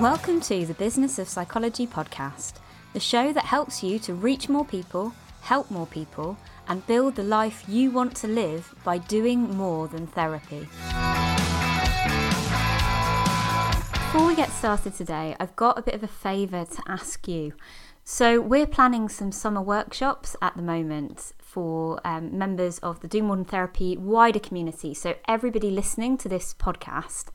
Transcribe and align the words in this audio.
Welcome 0.00 0.40
to 0.42 0.64
the 0.64 0.72
Business 0.72 1.18
of 1.18 1.28
Psychology 1.28 1.86
podcast, 1.86 2.54
the 2.94 3.00
show 3.00 3.34
that 3.34 3.44
helps 3.44 3.82
you 3.82 3.98
to 3.98 4.14
reach 4.14 4.48
more 4.48 4.64
people, 4.64 5.12
help 5.42 5.70
more 5.70 5.86
people, 5.86 6.38
and 6.68 6.86
build 6.86 7.16
the 7.16 7.22
life 7.22 7.64
you 7.68 7.90
want 7.90 8.16
to 8.16 8.26
live 8.26 8.74
by 8.82 8.96
doing 8.96 9.54
more 9.58 9.88
than 9.88 10.06
therapy. 10.06 10.60
Before 13.92 14.26
we 14.26 14.34
get 14.34 14.50
started 14.52 14.94
today, 14.94 15.36
I've 15.38 15.54
got 15.54 15.78
a 15.78 15.82
bit 15.82 15.92
of 15.92 16.02
a 16.02 16.08
favour 16.08 16.64
to 16.64 16.82
ask 16.88 17.28
you. 17.28 17.52
So, 18.02 18.40
we're 18.40 18.66
planning 18.66 19.10
some 19.10 19.32
summer 19.32 19.60
workshops 19.60 20.34
at 20.40 20.56
the 20.56 20.62
moment 20.62 21.34
for 21.38 22.00
um, 22.06 22.38
members 22.38 22.78
of 22.78 23.00
the 23.00 23.08
Do 23.08 23.22
More 23.22 23.36
Than 23.36 23.44
Therapy 23.44 23.98
wider 23.98 24.40
community. 24.40 24.94
So, 24.94 25.16
everybody 25.28 25.70
listening 25.70 26.16
to 26.18 26.28
this 26.30 26.54
podcast 26.54 27.26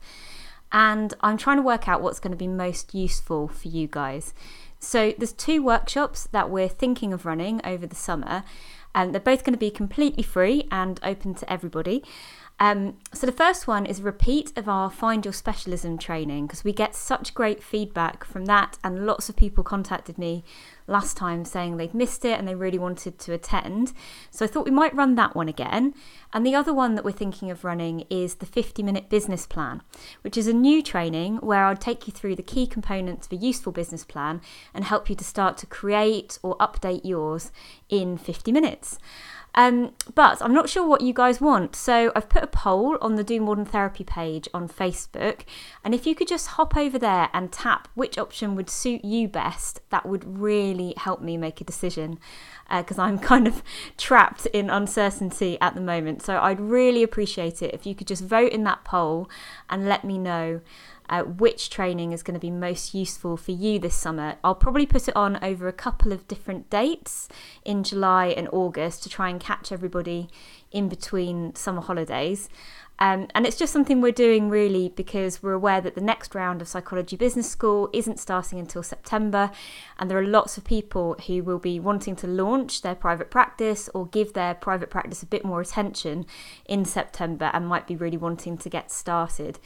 and 0.72 1.14
I'm 1.20 1.36
trying 1.36 1.56
to 1.56 1.62
work 1.62 1.88
out 1.88 2.02
what's 2.02 2.20
going 2.20 2.32
to 2.32 2.36
be 2.36 2.48
most 2.48 2.94
useful 2.94 3.48
for 3.48 3.68
you 3.68 3.86
guys. 3.86 4.34
So 4.78 5.14
there's 5.16 5.32
two 5.32 5.62
workshops 5.62 6.28
that 6.32 6.50
we're 6.50 6.68
thinking 6.68 7.12
of 7.12 7.24
running 7.24 7.60
over 7.64 7.86
the 7.86 7.96
summer, 7.96 8.44
and 8.94 9.12
they're 9.12 9.20
both 9.20 9.44
going 9.44 9.54
to 9.54 9.58
be 9.58 9.70
completely 9.70 10.22
free 10.22 10.68
and 10.70 11.00
open 11.02 11.34
to 11.34 11.52
everybody. 11.52 12.02
Um, 12.58 12.96
so 13.12 13.26
the 13.26 13.32
first 13.32 13.66
one 13.66 13.84
is 13.84 14.00
a 14.00 14.04
repeat 14.04 14.56
of 14.56 14.66
our 14.68 14.90
Find 14.90 15.24
Your 15.24 15.34
Specialism 15.34 15.98
training 15.98 16.46
because 16.46 16.64
we 16.64 16.72
get 16.72 16.94
such 16.94 17.34
great 17.34 17.62
feedback 17.62 18.24
from 18.24 18.46
that, 18.46 18.78
and 18.82 19.04
lots 19.04 19.28
of 19.28 19.36
people 19.36 19.62
contacted 19.62 20.16
me 20.16 20.42
last 20.86 21.16
time 21.16 21.44
saying 21.44 21.76
they'd 21.76 21.92
missed 21.92 22.24
it 22.24 22.38
and 22.38 22.46
they 22.46 22.54
really 22.54 22.78
wanted 22.78 23.18
to 23.18 23.32
attend. 23.32 23.92
So 24.30 24.44
I 24.44 24.48
thought 24.48 24.64
we 24.64 24.70
might 24.70 24.94
run 24.94 25.16
that 25.16 25.34
one 25.34 25.48
again. 25.48 25.94
And 26.32 26.46
the 26.46 26.54
other 26.54 26.72
one 26.72 26.94
that 26.94 27.04
we're 27.04 27.12
thinking 27.12 27.50
of 27.50 27.64
running 27.64 28.04
is 28.08 28.36
the 28.36 28.46
50 28.46 28.82
minute 28.82 29.10
business 29.10 29.46
plan, 29.46 29.82
which 30.22 30.36
is 30.36 30.46
a 30.46 30.52
new 30.52 30.82
training 30.82 31.36
where 31.36 31.64
I'll 31.64 31.76
take 31.76 32.06
you 32.06 32.12
through 32.12 32.36
the 32.36 32.42
key 32.42 32.66
components 32.66 33.26
of 33.26 33.32
a 33.32 33.36
useful 33.36 33.72
business 33.72 34.04
plan 34.04 34.40
and 34.72 34.84
help 34.84 35.10
you 35.10 35.16
to 35.16 35.24
start 35.24 35.58
to 35.58 35.66
create 35.66 36.38
or 36.42 36.56
update 36.58 37.02
yours 37.04 37.52
in 37.88 38.16
50 38.16 38.52
minutes. 38.52 38.98
Um, 39.56 39.94
but 40.14 40.42
I'm 40.42 40.52
not 40.52 40.68
sure 40.68 40.86
what 40.86 41.00
you 41.00 41.14
guys 41.14 41.40
want. 41.40 41.74
So 41.74 42.12
I've 42.14 42.28
put 42.28 42.42
a 42.42 42.46
poll 42.46 42.98
on 43.00 43.16
the 43.16 43.24
Do 43.24 43.40
More 43.40 43.56
Than 43.56 43.64
Therapy 43.64 44.04
page 44.04 44.48
on 44.52 44.68
Facebook. 44.68 45.40
And 45.82 45.94
if 45.94 46.06
you 46.06 46.14
could 46.14 46.28
just 46.28 46.48
hop 46.48 46.76
over 46.76 46.98
there 46.98 47.30
and 47.32 47.50
tap 47.50 47.88
which 47.94 48.18
option 48.18 48.54
would 48.54 48.68
suit 48.68 49.02
you 49.04 49.28
best, 49.28 49.80
that 49.88 50.04
would 50.06 50.38
really 50.38 50.92
help 50.98 51.22
me 51.22 51.38
make 51.38 51.60
a 51.60 51.64
decision 51.64 52.18
because 52.70 52.98
uh, 52.98 53.02
I'm 53.02 53.18
kind 53.32 53.46
of 53.46 53.62
trapped 53.96 54.46
in 54.46 54.70
uncertainty 54.70 55.58
at 55.60 55.74
the 55.74 55.80
moment. 55.80 56.22
So 56.22 56.38
I'd 56.38 56.60
really 56.60 57.02
appreciate 57.02 57.62
it 57.62 57.74
if 57.74 57.86
you 57.86 57.94
could 57.94 58.06
just 58.06 58.22
vote 58.22 58.52
in 58.52 58.64
that 58.64 58.84
poll 58.84 59.28
and 59.68 59.88
let 59.88 60.04
me 60.04 60.18
know 60.18 60.60
uh, 61.08 61.22
which 61.22 61.70
training 61.70 62.12
is 62.12 62.22
going 62.22 62.34
to 62.34 62.40
be 62.40 62.50
most 62.50 62.94
useful 62.94 63.36
for 63.36 63.52
you 63.52 63.78
this 63.78 63.94
summer. 63.94 64.36
I'll 64.42 64.54
probably 64.54 64.86
put 64.86 65.08
it 65.08 65.16
on 65.16 65.42
over 65.42 65.68
a 65.68 65.72
couple 65.72 66.12
of 66.12 66.26
different 66.28 66.68
dates 66.70 67.28
in 67.64 67.84
July 67.84 68.26
and 68.26 68.48
August 68.52 69.02
to 69.04 69.08
try 69.08 69.28
and 69.28 69.40
catch 69.40 69.70
everybody 69.70 70.28
in 70.72 70.88
between 70.88 71.54
summer 71.54 71.80
holidays. 71.80 72.48
Um, 72.98 73.28
and 73.34 73.46
it's 73.46 73.58
just 73.58 73.72
something 73.72 74.00
we're 74.00 74.12
doing 74.12 74.48
really 74.48 74.88
because 74.88 75.42
we're 75.42 75.52
aware 75.52 75.80
that 75.80 75.94
the 75.94 76.00
next 76.00 76.34
round 76.34 76.62
of 76.62 76.68
Psychology 76.68 77.16
Business 77.16 77.50
School 77.50 77.90
isn't 77.92 78.18
starting 78.18 78.58
until 78.58 78.82
September, 78.82 79.50
and 79.98 80.10
there 80.10 80.18
are 80.18 80.26
lots 80.26 80.56
of 80.56 80.64
people 80.64 81.16
who 81.26 81.42
will 81.42 81.58
be 81.58 81.78
wanting 81.78 82.16
to 82.16 82.26
launch 82.26 82.82
their 82.82 82.94
private 82.94 83.30
practice 83.30 83.90
or 83.92 84.06
give 84.06 84.32
their 84.32 84.54
private 84.54 84.90
practice 84.90 85.22
a 85.22 85.26
bit 85.26 85.44
more 85.44 85.60
attention 85.60 86.26
in 86.64 86.84
September 86.84 87.50
and 87.52 87.68
might 87.68 87.86
be 87.86 87.96
really 87.96 88.16
wanting 88.16 88.56
to 88.58 88.70
get 88.70 88.90
started. 88.90 89.58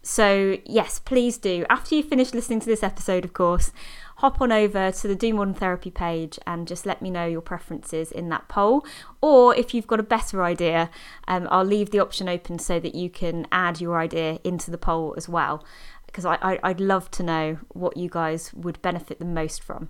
So, 0.00 0.56
yes, 0.64 0.98
please 0.98 1.36
do. 1.36 1.66
After 1.68 1.94
you 1.94 2.02
finish 2.02 2.32
listening 2.32 2.60
to 2.60 2.66
this 2.66 2.82
episode, 2.82 3.24
of 3.24 3.34
course, 3.34 3.72
hop 4.18 4.40
on 4.40 4.50
over 4.50 4.90
to 4.90 5.06
the 5.06 5.14
Do 5.14 5.32
More 5.32 5.46
Than 5.46 5.54
Therapy 5.54 5.92
page 5.92 6.40
and 6.44 6.66
just 6.66 6.84
let 6.84 7.00
me 7.00 7.08
know 7.08 7.26
your 7.26 7.40
preferences 7.40 8.10
in 8.10 8.28
that 8.30 8.48
poll. 8.48 8.84
Or 9.20 9.54
if 9.54 9.72
you've 9.72 9.86
got 9.86 10.00
a 10.00 10.04
better 10.04 10.42
idea, 10.42 10.90
um, 11.28 11.46
I'll 11.52 11.64
leave 11.64 11.90
the 11.90 12.00
option 12.00 12.28
open 12.28 12.58
so 12.58 12.80
that 12.80 12.96
you 12.96 13.10
can 13.10 13.46
add 13.52 13.80
your 13.80 13.96
idea 13.96 14.40
into 14.42 14.72
the 14.72 14.78
poll 14.78 15.14
as 15.16 15.28
well. 15.28 15.64
Because 16.06 16.24
I, 16.24 16.36
I, 16.42 16.58
I'd 16.64 16.80
love 16.80 17.12
to 17.12 17.22
know 17.22 17.58
what 17.68 17.96
you 17.96 18.08
guys 18.08 18.52
would 18.54 18.82
benefit 18.82 19.20
the 19.20 19.24
most 19.24 19.62
from. 19.62 19.88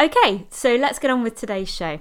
Okay, 0.00 0.46
so 0.48 0.76
let's 0.76 1.00
get 1.00 1.10
on 1.10 1.24
with 1.24 1.34
today's 1.34 1.68
show. 1.68 1.98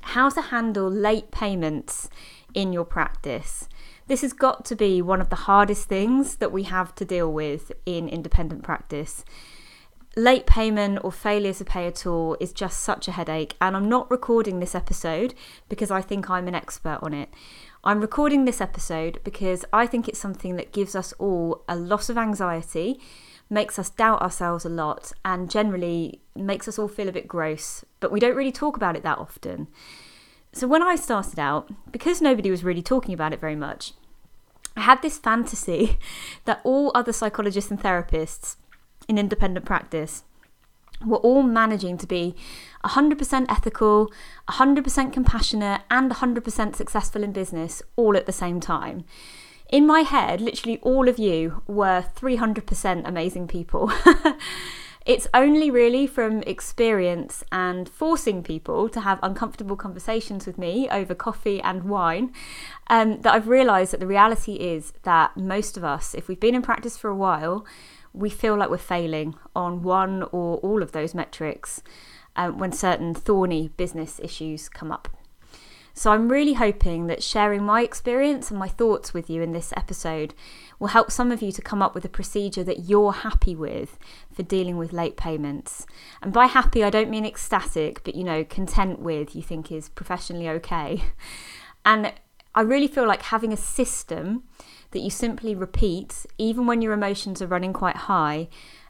How 0.00 0.28
to 0.30 0.42
handle 0.42 0.90
late 0.90 1.30
payments 1.30 2.10
in 2.52 2.72
your 2.72 2.84
practice. 2.84 3.68
This 4.08 4.22
has 4.22 4.32
got 4.32 4.64
to 4.64 4.74
be 4.74 5.00
one 5.00 5.20
of 5.20 5.28
the 5.28 5.36
hardest 5.36 5.88
things 5.88 6.36
that 6.36 6.50
we 6.50 6.64
have 6.64 6.96
to 6.96 7.04
deal 7.04 7.32
with 7.32 7.70
in 7.86 8.08
independent 8.08 8.64
practice 8.64 9.24
late 10.16 10.46
payment 10.46 10.98
or 11.02 11.12
failure 11.12 11.52
to 11.52 11.64
pay 11.64 11.86
at 11.86 12.06
all 12.06 12.36
is 12.40 12.52
just 12.52 12.80
such 12.80 13.08
a 13.08 13.12
headache. 13.12 13.54
And 13.60 13.76
I'm 13.76 13.88
not 13.88 14.10
recording 14.10 14.60
this 14.60 14.74
episode 14.74 15.34
because 15.68 15.90
I 15.90 16.00
think 16.00 16.28
I'm 16.28 16.48
an 16.48 16.54
expert 16.54 16.98
on 17.02 17.14
it. 17.14 17.28
I'm 17.82 18.00
recording 18.00 18.44
this 18.44 18.60
episode 18.60 19.20
because 19.24 19.64
I 19.72 19.86
think 19.86 20.08
it's 20.08 20.18
something 20.18 20.56
that 20.56 20.72
gives 20.72 20.94
us 20.94 21.12
all 21.14 21.64
a 21.68 21.76
lot 21.76 22.10
of 22.10 22.18
anxiety, 22.18 23.00
makes 23.48 23.78
us 23.78 23.88
doubt 23.88 24.20
ourselves 24.20 24.64
a 24.64 24.68
lot, 24.68 25.12
and 25.24 25.50
generally 25.50 26.20
makes 26.34 26.68
us 26.68 26.78
all 26.78 26.88
feel 26.88 27.08
a 27.08 27.12
bit 27.12 27.26
gross. 27.26 27.84
But 28.00 28.12
we 28.12 28.20
don't 28.20 28.36
really 28.36 28.52
talk 28.52 28.76
about 28.76 28.96
it 28.96 29.02
that 29.04 29.18
often. 29.18 29.68
So 30.52 30.66
when 30.66 30.82
I 30.82 30.96
started 30.96 31.38
out, 31.38 31.70
because 31.90 32.20
nobody 32.20 32.50
was 32.50 32.64
really 32.64 32.82
talking 32.82 33.14
about 33.14 33.32
it 33.32 33.40
very 33.40 33.56
much, 33.56 33.94
I 34.76 34.80
had 34.80 35.00
this 35.00 35.18
fantasy 35.18 35.98
that 36.44 36.60
all 36.64 36.92
other 36.94 37.12
psychologists 37.12 37.70
and 37.70 37.80
therapists 37.80 38.56
in 39.10 39.18
independent 39.18 39.66
practice 39.66 40.22
We're 41.04 41.26
all 41.28 41.42
managing 41.42 41.96
to 41.98 42.06
be 42.06 42.36
100% 42.84 43.46
ethical, 43.48 44.12
100% 44.48 45.12
compassionate, 45.12 45.80
and 45.90 46.10
100% 46.10 46.76
successful 46.76 47.22
in 47.22 47.32
business 47.32 47.82
all 47.96 48.16
at 48.16 48.26
the 48.26 48.32
same 48.32 48.60
time. 48.60 49.04
In 49.70 49.86
my 49.86 50.00
head, 50.00 50.40
literally 50.40 50.78
all 50.82 51.08
of 51.08 51.18
you 51.18 51.62
were 51.66 52.04
300% 52.14 53.08
amazing 53.08 53.48
people. 53.48 53.90
it's 55.06 55.26
only 55.32 55.70
really 55.70 56.06
from 56.06 56.42
experience 56.42 57.42
and 57.50 57.88
forcing 57.88 58.42
people 58.42 58.88
to 58.90 59.00
have 59.00 59.18
uncomfortable 59.22 59.76
conversations 59.76 60.46
with 60.46 60.58
me 60.58 60.88
over 60.90 61.14
coffee 61.14 61.60
and 61.62 61.84
wine 61.84 62.32
um, 62.88 63.20
that 63.22 63.32
I've 63.32 63.48
realised 63.48 63.92
that 63.92 64.00
the 64.00 64.06
reality 64.06 64.54
is 64.54 64.92
that 65.04 65.36
most 65.36 65.76
of 65.78 65.84
us, 65.84 66.14
if 66.14 66.28
we've 66.28 66.44
been 66.46 66.54
in 66.54 66.62
practice 66.62 66.98
for 66.98 67.08
a 67.08 67.16
while, 67.16 67.64
we 68.12 68.30
feel 68.30 68.56
like 68.56 68.70
we're 68.70 68.78
failing 68.78 69.34
on 69.54 69.82
one 69.82 70.22
or 70.24 70.56
all 70.58 70.82
of 70.82 70.92
those 70.92 71.14
metrics 71.14 71.82
um, 72.36 72.58
when 72.58 72.72
certain 72.72 73.14
thorny 73.14 73.68
business 73.76 74.20
issues 74.22 74.68
come 74.68 74.90
up. 74.90 75.08
So 75.92 76.12
I'm 76.12 76.30
really 76.30 76.54
hoping 76.54 77.08
that 77.08 77.22
sharing 77.22 77.64
my 77.64 77.82
experience 77.82 78.50
and 78.50 78.58
my 78.58 78.68
thoughts 78.68 79.12
with 79.12 79.28
you 79.28 79.42
in 79.42 79.52
this 79.52 79.72
episode 79.76 80.34
will 80.78 80.88
help 80.88 81.10
some 81.10 81.30
of 81.30 81.42
you 81.42 81.52
to 81.52 81.60
come 81.60 81.82
up 81.82 81.94
with 81.94 82.04
a 82.04 82.08
procedure 82.08 82.64
that 82.64 82.88
you're 82.88 83.12
happy 83.12 83.54
with 83.54 83.98
for 84.32 84.42
dealing 84.42 84.76
with 84.76 84.92
late 84.92 85.16
payments. 85.16 85.86
And 86.22 86.32
by 86.32 86.46
happy, 86.46 86.82
I 86.82 86.90
don't 86.90 87.10
mean 87.10 87.26
ecstatic, 87.26 88.02
but 88.04 88.14
you 88.14 88.24
know, 88.24 88.44
content 88.44 89.00
with, 89.00 89.34
you 89.36 89.42
think 89.42 89.70
is 89.70 89.88
professionally 89.88 90.48
okay. 90.48 91.02
And 91.84 92.12
I 92.54 92.62
really 92.62 92.88
feel 92.88 93.06
like 93.06 93.22
having 93.22 93.52
a 93.52 93.56
system 93.56 94.44
that 94.90 95.00
you 95.00 95.10
simply 95.10 95.54
repeat, 95.54 96.26
even 96.36 96.66
when 96.66 96.82
your 96.82 96.92
emotions 96.92 97.40
are 97.40 97.46
running 97.46 97.72
quite 97.72 97.96
high, 97.96 98.48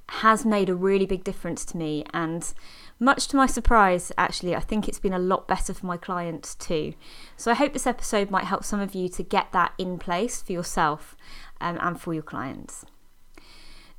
has 0.08 0.44
made 0.44 0.68
a 0.68 0.74
really 0.74 1.06
big 1.06 1.22
difference 1.22 1.64
to 1.66 1.76
me. 1.76 2.04
And 2.12 2.52
much 2.98 3.28
to 3.28 3.36
my 3.36 3.46
surprise, 3.46 4.10
actually, 4.18 4.56
I 4.56 4.60
think 4.60 4.88
it's 4.88 4.98
been 4.98 5.12
a 5.12 5.18
lot 5.18 5.46
better 5.46 5.72
for 5.74 5.86
my 5.86 5.96
clients 5.96 6.54
too. 6.54 6.94
So 7.36 7.50
I 7.50 7.54
hope 7.54 7.72
this 7.72 7.86
episode 7.86 8.30
might 8.30 8.44
help 8.44 8.64
some 8.64 8.80
of 8.80 8.94
you 8.94 9.08
to 9.10 9.22
get 9.22 9.52
that 9.52 9.72
in 9.78 9.98
place 9.98 10.42
for 10.42 10.52
yourself 10.52 11.16
um, 11.60 11.78
and 11.80 12.00
for 12.00 12.14
your 12.14 12.22
clients. 12.22 12.84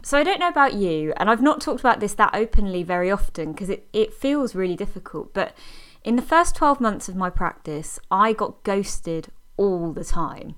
So 0.03 0.17
I 0.17 0.23
don't 0.23 0.39
know 0.39 0.47
about 0.47 0.73
you, 0.73 1.13
and 1.17 1.29
I've 1.29 1.43
not 1.43 1.61
talked 1.61 1.79
about 1.79 1.99
this 1.99 2.15
that 2.15 2.33
openly 2.33 2.81
very 2.81 3.11
often 3.11 3.51
because 3.51 3.69
it, 3.69 3.87
it 3.93 4.13
feels 4.13 4.55
really 4.55 4.75
difficult, 4.75 5.31
but 5.31 5.55
in 6.03 6.15
the 6.15 6.23
first 6.23 6.55
12 6.55 6.81
months 6.81 7.07
of 7.07 7.15
my 7.15 7.29
practice, 7.29 7.99
I 8.09 8.33
got 8.33 8.63
ghosted 8.63 9.27
all 9.61 9.93
the 9.93 10.03
time. 10.03 10.55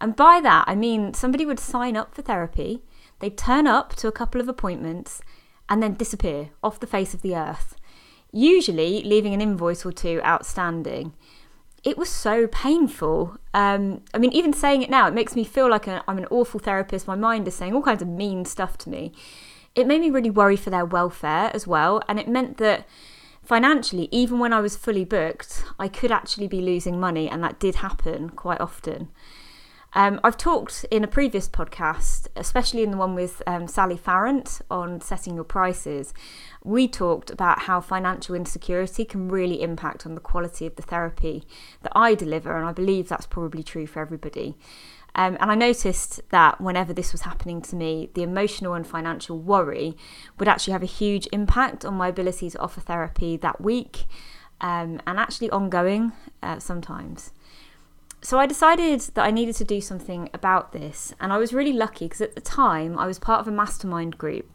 And 0.00 0.16
by 0.16 0.40
that, 0.42 0.64
I 0.66 0.74
mean 0.74 1.14
somebody 1.14 1.46
would 1.46 1.60
sign 1.60 1.96
up 1.96 2.14
for 2.14 2.22
therapy, 2.22 2.82
they'd 3.20 3.38
turn 3.38 3.66
up 3.66 3.94
to 3.96 4.08
a 4.08 4.12
couple 4.12 4.40
of 4.40 4.48
appointments, 4.48 5.20
and 5.68 5.82
then 5.82 5.94
disappear 5.94 6.50
off 6.62 6.80
the 6.80 6.86
face 6.86 7.14
of 7.14 7.22
the 7.22 7.36
earth, 7.36 7.76
usually 8.32 9.02
leaving 9.02 9.32
an 9.32 9.40
invoice 9.40 9.86
or 9.86 9.92
two 9.92 10.20
outstanding. 10.24 11.14
It 11.84 11.96
was 11.96 12.10
so 12.10 12.46
painful. 12.48 13.38
Um, 13.54 14.02
I 14.12 14.18
mean, 14.18 14.32
even 14.32 14.52
saying 14.52 14.82
it 14.82 14.90
now, 14.90 15.06
it 15.06 15.14
makes 15.14 15.36
me 15.36 15.44
feel 15.44 15.70
like 15.70 15.86
i 15.88 16.02
I'm 16.08 16.18
an 16.18 16.26
awful 16.30 16.60
therapist. 16.60 17.06
My 17.06 17.14
mind 17.14 17.46
is 17.48 17.54
saying 17.54 17.72
all 17.72 17.82
kinds 17.82 18.02
of 18.02 18.08
mean 18.08 18.44
stuff 18.44 18.76
to 18.78 18.90
me. 18.90 19.12
It 19.74 19.86
made 19.86 20.00
me 20.00 20.10
really 20.10 20.30
worry 20.30 20.56
for 20.56 20.70
their 20.70 20.84
welfare 20.84 21.50
as 21.54 21.66
well, 21.66 22.02
and 22.08 22.18
it 22.18 22.28
meant 22.28 22.56
that 22.56 22.86
financially, 23.50 24.08
even 24.12 24.38
when 24.38 24.52
I 24.52 24.60
was 24.60 24.76
fully 24.76 25.04
booked, 25.04 25.64
I 25.76 25.88
could 25.88 26.12
actually 26.12 26.46
be 26.46 26.60
losing 26.60 27.00
money, 27.00 27.28
and 27.28 27.42
that 27.42 27.58
did 27.58 27.74
happen 27.74 28.30
quite 28.30 28.60
often. 28.60 29.08
Um, 29.92 30.20
I've 30.22 30.36
talked 30.36 30.86
in 30.88 31.02
a 31.02 31.08
previous 31.08 31.48
podcast, 31.48 32.28
especially 32.36 32.84
in 32.84 32.92
the 32.92 32.96
one 32.96 33.16
with 33.16 33.42
um, 33.48 33.66
Sally 33.66 33.96
Farrant 33.96 34.60
on 34.70 35.00
setting 35.00 35.34
your 35.34 35.42
prices. 35.42 36.14
We 36.62 36.86
talked 36.86 37.28
about 37.28 37.62
how 37.62 37.80
financial 37.80 38.36
insecurity 38.36 39.04
can 39.04 39.28
really 39.28 39.62
impact 39.62 40.06
on 40.06 40.14
the 40.14 40.20
quality 40.20 40.64
of 40.64 40.76
the 40.76 40.82
therapy 40.82 41.42
that 41.82 41.90
I 41.96 42.14
deliver, 42.14 42.56
and 42.56 42.64
I 42.64 42.72
believe 42.72 43.08
that's 43.08 43.26
probably 43.26 43.64
true 43.64 43.88
for 43.88 43.98
everybody. 43.98 44.54
Um, 45.14 45.36
and 45.40 45.50
I 45.50 45.54
noticed 45.54 46.20
that 46.30 46.60
whenever 46.60 46.92
this 46.92 47.12
was 47.12 47.22
happening 47.22 47.60
to 47.62 47.76
me, 47.76 48.10
the 48.14 48.22
emotional 48.22 48.74
and 48.74 48.86
financial 48.86 49.38
worry 49.38 49.96
would 50.38 50.48
actually 50.48 50.72
have 50.72 50.82
a 50.82 50.86
huge 50.86 51.26
impact 51.32 51.84
on 51.84 51.94
my 51.94 52.08
ability 52.08 52.50
to 52.50 52.58
offer 52.58 52.80
therapy 52.80 53.36
that 53.38 53.60
week 53.60 54.04
um, 54.60 55.00
and 55.06 55.18
actually 55.18 55.50
ongoing 55.50 56.12
uh, 56.42 56.58
sometimes. 56.58 57.32
So 58.22 58.38
I 58.38 58.46
decided 58.46 59.00
that 59.00 59.24
I 59.24 59.30
needed 59.30 59.56
to 59.56 59.64
do 59.64 59.80
something 59.80 60.28
about 60.34 60.72
this, 60.72 61.14
and 61.18 61.32
I 61.32 61.38
was 61.38 61.54
really 61.54 61.72
lucky 61.72 62.04
because 62.04 62.20
at 62.20 62.34
the 62.34 62.40
time 62.40 62.98
I 62.98 63.06
was 63.06 63.18
part 63.18 63.40
of 63.40 63.48
a 63.48 63.52
mastermind 63.52 64.18
group. 64.18 64.50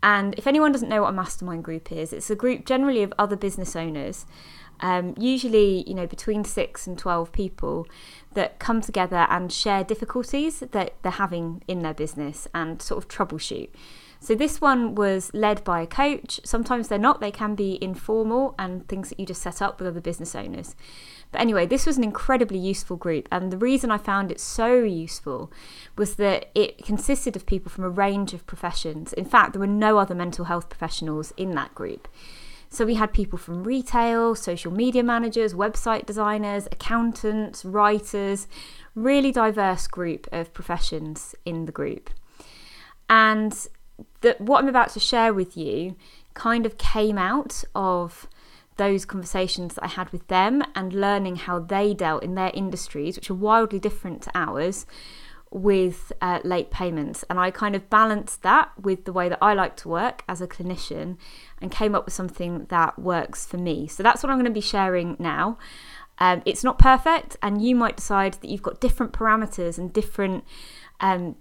And 0.00 0.34
if 0.34 0.46
anyone 0.46 0.70
doesn't 0.70 0.88
know 0.88 1.02
what 1.02 1.08
a 1.08 1.12
mastermind 1.12 1.64
group 1.64 1.90
is, 1.90 2.12
it's 2.12 2.30
a 2.30 2.36
group 2.36 2.66
generally 2.66 3.02
of 3.02 3.12
other 3.18 3.36
business 3.36 3.74
owners 3.74 4.26
um, 4.80 5.14
usually 5.18 5.88
you 5.88 5.94
know 5.94 6.06
between 6.06 6.44
six 6.44 6.86
and 6.86 6.98
12 6.98 7.32
people 7.32 7.86
that 8.34 8.58
come 8.58 8.80
together 8.80 9.26
and 9.30 9.52
share 9.52 9.84
difficulties 9.84 10.60
that 10.60 10.94
they're 11.02 11.12
having 11.12 11.62
in 11.68 11.80
their 11.80 11.94
business 11.94 12.48
and 12.54 12.82
sort 12.82 13.02
of 13.02 13.08
troubleshoot. 13.08 13.70
So 14.20 14.34
this 14.34 14.58
one 14.58 14.94
was 14.94 15.30
led 15.34 15.62
by 15.64 15.82
a 15.82 15.86
coach. 15.86 16.40
Sometimes 16.44 16.88
they're 16.88 16.98
not 16.98 17.20
they 17.20 17.30
can 17.30 17.54
be 17.54 17.78
informal 17.82 18.54
and 18.58 18.88
things 18.88 19.10
that 19.10 19.20
you 19.20 19.26
just 19.26 19.42
set 19.42 19.60
up 19.60 19.78
with 19.78 19.86
other 19.86 20.00
business 20.00 20.34
owners. 20.34 20.74
But 21.30 21.42
anyway 21.42 21.66
this 21.66 21.84
was 21.84 21.98
an 21.98 22.04
incredibly 22.04 22.58
useful 22.58 22.96
group 22.96 23.28
and 23.30 23.52
the 23.52 23.58
reason 23.58 23.90
i 23.90 23.98
found 23.98 24.30
it 24.30 24.40
so 24.40 24.82
useful 24.82 25.52
was 25.96 26.14
that 26.14 26.50
it 26.54 26.84
consisted 26.84 27.36
of 27.36 27.44
people 27.44 27.70
from 27.70 27.84
a 27.84 27.90
range 27.90 28.32
of 28.32 28.46
professions. 28.46 29.12
In 29.12 29.24
fact 29.24 29.52
there 29.52 29.60
were 29.60 29.66
no 29.66 29.98
other 29.98 30.14
mental 30.14 30.46
health 30.46 30.68
professionals 30.68 31.32
in 31.36 31.54
that 31.54 31.74
group 31.74 32.08
so 32.74 32.84
we 32.84 32.94
had 32.94 33.12
people 33.12 33.38
from 33.38 33.64
retail, 33.64 34.34
social 34.34 34.72
media 34.72 35.02
managers, 35.02 35.54
website 35.54 36.06
designers, 36.06 36.66
accountants, 36.72 37.64
writers, 37.64 38.48
really 38.94 39.32
diverse 39.32 39.86
group 39.86 40.26
of 40.32 40.52
professions 40.52 41.34
in 41.44 41.66
the 41.66 41.72
group. 41.72 42.10
And 43.08 43.54
what 44.38 44.62
I'm 44.62 44.68
about 44.68 44.90
to 44.90 45.00
share 45.00 45.32
with 45.32 45.56
you 45.56 45.96
kind 46.34 46.66
of 46.66 46.78
came 46.78 47.18
out 47.18 47.64
of 47.74 48.28
those 48.76 49.04
conversations 49.04 49.74
that 49.74 49.84
I 49.84 49.88
had 49.88 50.10
with 50.10 50.26
them 50.26 50.64
and 50.74 50.92
learning 50.92 51.36
how 51.36 51.60
they 51.60 51.94
dealt 51.94 52.24
in 52.24 52.34
their 52.34 52.50
industries, 52.54 53.16
which 53.16 53.30
are 53.30 53.34
wildly 53.34 53.78
different 53.78 54.22
to 54.22 54.32
ours, 54.34 54.84
with 55.54 56.12
uh, 56.20 56.40
late 56.42 56.70
payments. 56.70 57.24
And 57.30 57.38
I 57.38 57.50
kind 57.52 57.76
of 57.76 57.88
balanced 57.88 58.42
that 58.42 58.72
with 58.78 59.04
the 59.04 59.12
way 59.12 59.28
that 59.28 59.38
I 59.40 59.54
like 59.54 59.76
to 59.76 59.88
work 59.88 60.24
as 60.28 60.40
a 60.40 60.48
clinician 60.48 61.16
and 61.62 61.70
came 61.70 61.94
up 61.94 62.04
with 62.04 62.12
something 62.12 62.66
that 62.70 62.98
works 62.98 63.46
for 63.46 63.56
me. 63.56 63.86
So 63.86 64.02
that's 64.02 64.22
what 64.22 64.30
I'm 64.30 64.36
going 64.36 64.46
to 64.46 64.50
be 64.50 64.60
sharing 64.60 65.16
now. 65.18 65.56
Um, 66.18 66.42
it's 66.44 66.62
not 66.62 66.78
perfect, 66.78 67.36
and 67.42 67.60
you 67.60 67.74
might 67.74 67.96
decide 67.96 68.34
that 68.34 68.48
you've 68.48 68.62
got 68.62 68.80
different 68.80 69.12
parameters 69.12 69.78
and 69.78 69.92
different 69.92 70.44
um, 71.00 71.36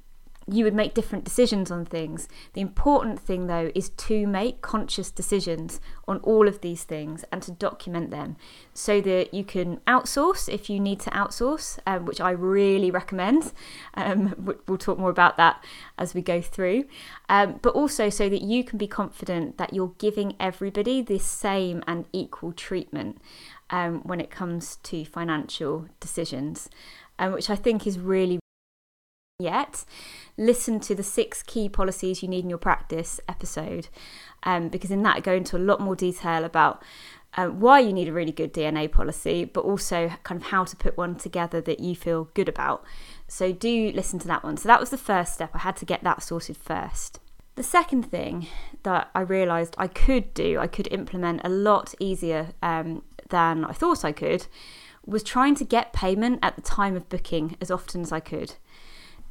you 0.51 0.63
would 0.63 0.73
make 0.73 0.93
different 0.93 1.23
decisions 1.23 1.71
on 1.71 1.85
things. 1.85 2.27
The 2.53 2.61
important 2.61 3.19
thing, 3.19 3.47
though, 3.47 3.71
is 3.73 3.89
to 3.89 4.27
make 4.27 4.61
conscious 4.61 5.11
decisions 5.11 5.79
on 6.07 6.17
all 6.19 6.47
of 6.47 6.61
these 6.61 6.83
things 6.83 7.23
and 7.31 7.41
to 7.43 7.51
document 7.51 8.11
them 8.11 8.35
so 8.73 8.99
that 9.01 9.33
you 9.33 9.43
can 9.43 9.77
outsource 9.87 10.51
if 10.51 10.69
you 10.69 10.79
need 10.79 10.99
to 11.01 11.09
outsource, 11.11 11.79
um, 11.87 12.05
which 12.05 12.19
I 12.19 12.31
really 12.31 12.91
recommend. 12.91 13.53
Um, 13.93 14.55
we'll 14.67 14.77
talk 14.77 14.99
more 14.99 15.09
about 15.09 15.37
that 15.37 15.63
as 15.97 16.13
we 16.13 16.21
go 16.21 16.41
through. 16.41 16.85
Um, 17.29 17.59
but 17.61 17.73
also 17.73 18.09
so 18.09 18.29
that 18.29 18.41
you 18.41 18.63
can 18.63 18.77
be 18.77 18.87
confident 18.87 19.57
that 19.57 19.73
you're 19.73 19.93
giving 19.97 20.35
everybody 20.39 21.01
the 21.01 21.19
same 21.19 21.83
and 21.87 22.05
equal 22.11 22.51
treatment 22.51 23.19
um, 23.69 24.01
when 24.03 24.19
it 24.19 24.29
comes 24.29 24.77
to 24.83 25.05
financial 25.05 25.87
decisions, 25.99 26.69
um, 27.17 27.31
which 27.31 27.49
I 27.49 27.55
think 27.55 27.87
is 27.87 27.97
really 27.97 28.39
yet, 29.39 29.85
listen 30.37 30.79
to 30.81 30.95
the 30.95 31.03
six 31.03 31.43
key 31.43 31.69
policies 31.69 32.21
you 32.21 32.29
need 32.29 32.43
in 32.43 32.49
your 32.49 32.59
practice 32.59 33.19
episode, 33.27 33.87
um, 34.43 34.69
because 34.69 34.91
in 34.91 35.03
that 35.03 35.17
I 35.17 35.19
go 35.19 35.33
into 35.33 35.57
a 35.57 35.59
lot 35.59 35.79
more 35.79 35.95
detail 35.95 36.43
about 36.43 36.83
uh, 37.35 37.47
why 37.47 37.79
you 37.79 37.91
need 37.93 38.07
a 38.07 38.13
really 38.13 38.31
good 38.31 38.53
DNA 38.53 38.91
policy, 38.91 39.43
but 39.45 39.61
also 39.61 40.11
kind 40.23 40.39
of 40.39 40.47
how 40.47 40.63
to 40.63 40.75
put 40.75 40.97
one 40.97 41.15
together 41.15 41.61
that 41.61 41.79
you 41.79 41.95
feel 41.95 42.29
good 42.35 42.47
about. 42.47 42.83
So 43.27 43.51
do 43.51 43.91
listen 43.91 44.19
to 44.19 44.27
that 44.27 44.43
one. 44.43 44.57
So 44.57 44.67
that 44.67 44.79
was 44.79 44.91
the 44.91 44.97
first 44.97 45.33
step. 45.33 45.49
I 45.53 45.59
had 45.59 45.75
to 45.77 45.85
get 45.85 46.03
that 46.03 46.21
sorted 46.21 46.57
first. 46.57 47.19
The 47.55 47.63
second 47.63 48.03
thing 48.03 48.47
that 48.83 49.09
I 49.15 49.21
realised 49.21 49.75
I 49.77 49.87
could 49.87 50.33
do, 50.33 50.59
I 50.59 50.67
could 50.67 50.87
implement 50.91 51.41
a 51.43 51.49
lot 51.49 51.95
easier 51.99 52.49
um, 52.61 53.03
than 53.29 53.65
I 53.65 53.71
thought 53.71 54.05
I 54.05 54.11
could, 54.11 54.45
was 55.05 55.23
trying 55.23 55.55
to 55.55 55.65
get 55.65 55.93
payment 55.93 56.39
at 56.41 56.55
the 56.55 56.61
time 56.61 56.95
of 56.95 57.09
booking 57.09 57.57
as 57.59 57.69
often 57.69 58.01
as 58.01 58.11
I 58.11 58.19
could. 58.19 58.53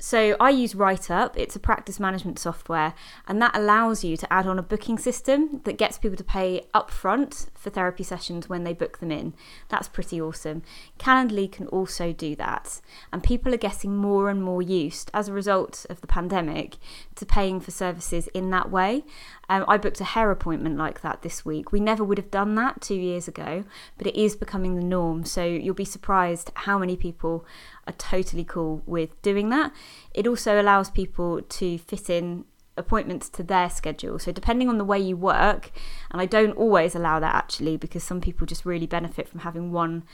So 0.04 0.34
I 0.40 0.50
use 0.50 0.74
WriteUpp, 0.74 1.36
it's 1.36 1.54
a 1.54 1.60
practice 1.60 2.00
management 2.00 2.36
software, 2.36 2.92
and 3.28 3.40
that 3.40 3.54
allows 3.54 4.02
you 4.02 4.16
to 4.16 4.32
add 4.32 4.48
on 4.48 4.58
a 4.58 4.62
booking 4.62 4.98
system 4.98 5.60
that 5.62 5.78
gets 5.78 5.96
people 5.96 6.16
to 6.16 6.24
pay 6.24 6.66
upfront 6.74 7.46
for 7.54 7.70
therapy 7.70 8.02
sessions 8.02 8.48
when 8.48 8.64
they 8.64 8.72
book 8.72 8.98
them 8.98 9.12
in. 9.12 9.32
That's 9.68 9.86
pretty 9.86 10.20
awesome. 10.20 10.62
Calendly 10.98 11.50
can 11.50 11.68
also 11.68 12.12
do 12.12 12.34
that, 12.34 12.80
and 13.12 13.22
people 13.22 13.54
are 13.54 13.58
getting 13.58 13.96
more 13.96 14.28
and 14.28 14.42
more 14.42 14.60
used 14.60 15.08
as 15.14 15.28
a 15.28 15.32
result 15.32 15.86
of 15.88 16.00
the 16.00 16.08
pandemic 16.08 16.78
to 17.14 17.24
paying 17.24 17.60
for 17.60 17.70
services 17.70 18.26
in 18.34 18.50
that 18.50 18.72
way. 18.72 19.04
Um, 19.52 19.66
I 19.68 19.76
booked 19.76 20.00
a 20.00 20.04
hair 20.04 20.30
appointment 20.30 20.78
like 20.78 21.02
that 21.02 21.20
this 21.20 21.44
week. 21.44 21.72
We 21.72 21.78
never 21.78 22.02
would 22.02 22.16
have 22.16 22.30
done 22.30 22.54
that 22.54 22.80
two 22.80 22.94
years 22.94 23.28
ago, 23.28 23.64
but 23.98 24.06
it 24.06 24.16
is 24.16 24.34
becoming 24.34 24.76
the 24.76 24.82
norm. 24.82 25.26
So 25.26 25.44
you'll 25.44 25.74
be 25.74 25.84
surprised 25.84 26.50
how 26.54 26.78
many 26.78 26.96
people 26.96 27.44
are 27.86 27.92
totally 27.92 28.44
cool 28.44 28.82
with 28.86 29.20
doing 29.20 29.50
that. 29.50 29.70
It 30.14 30.26
also 30.26 30.58
allows 30.58 30.88
people 30.88 31.42
to 31.42 31.76
fit 31.76 32.08
in 32.08 32.46
appointments 32.78 33.28
to 33.28 33.42
their 33.42 33.68
schedule. 33.68 34.18
So, 34.18 34.32
depending 34.32 34.70
on 34.70 34.78
the 34.78 34.86
way 34.86 34.98
you 34.98 35.18
work, 35.18 35.70
and 36.10 36.22
I 36.22 36.24
don't 36.24 36.56
always 36.56 36.94
allow 36.94 37.20
that 37.20 37.34
actually 37.34 37.76
because 37.76 38.02
some 38.02 38.22
people 38.22 38.46
just 38.46 38.64
really 38.64 38.86
benefit 38.86 39.28
from 39.28 39.40
having 39.40 39.70
one 39.70 40.04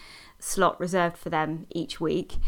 slot 0.41 0.81
reserved 0.81 1.17
for 1.17 1.31
them 1.31 1.69
each 1.71 2.01
week. 2.01 2.39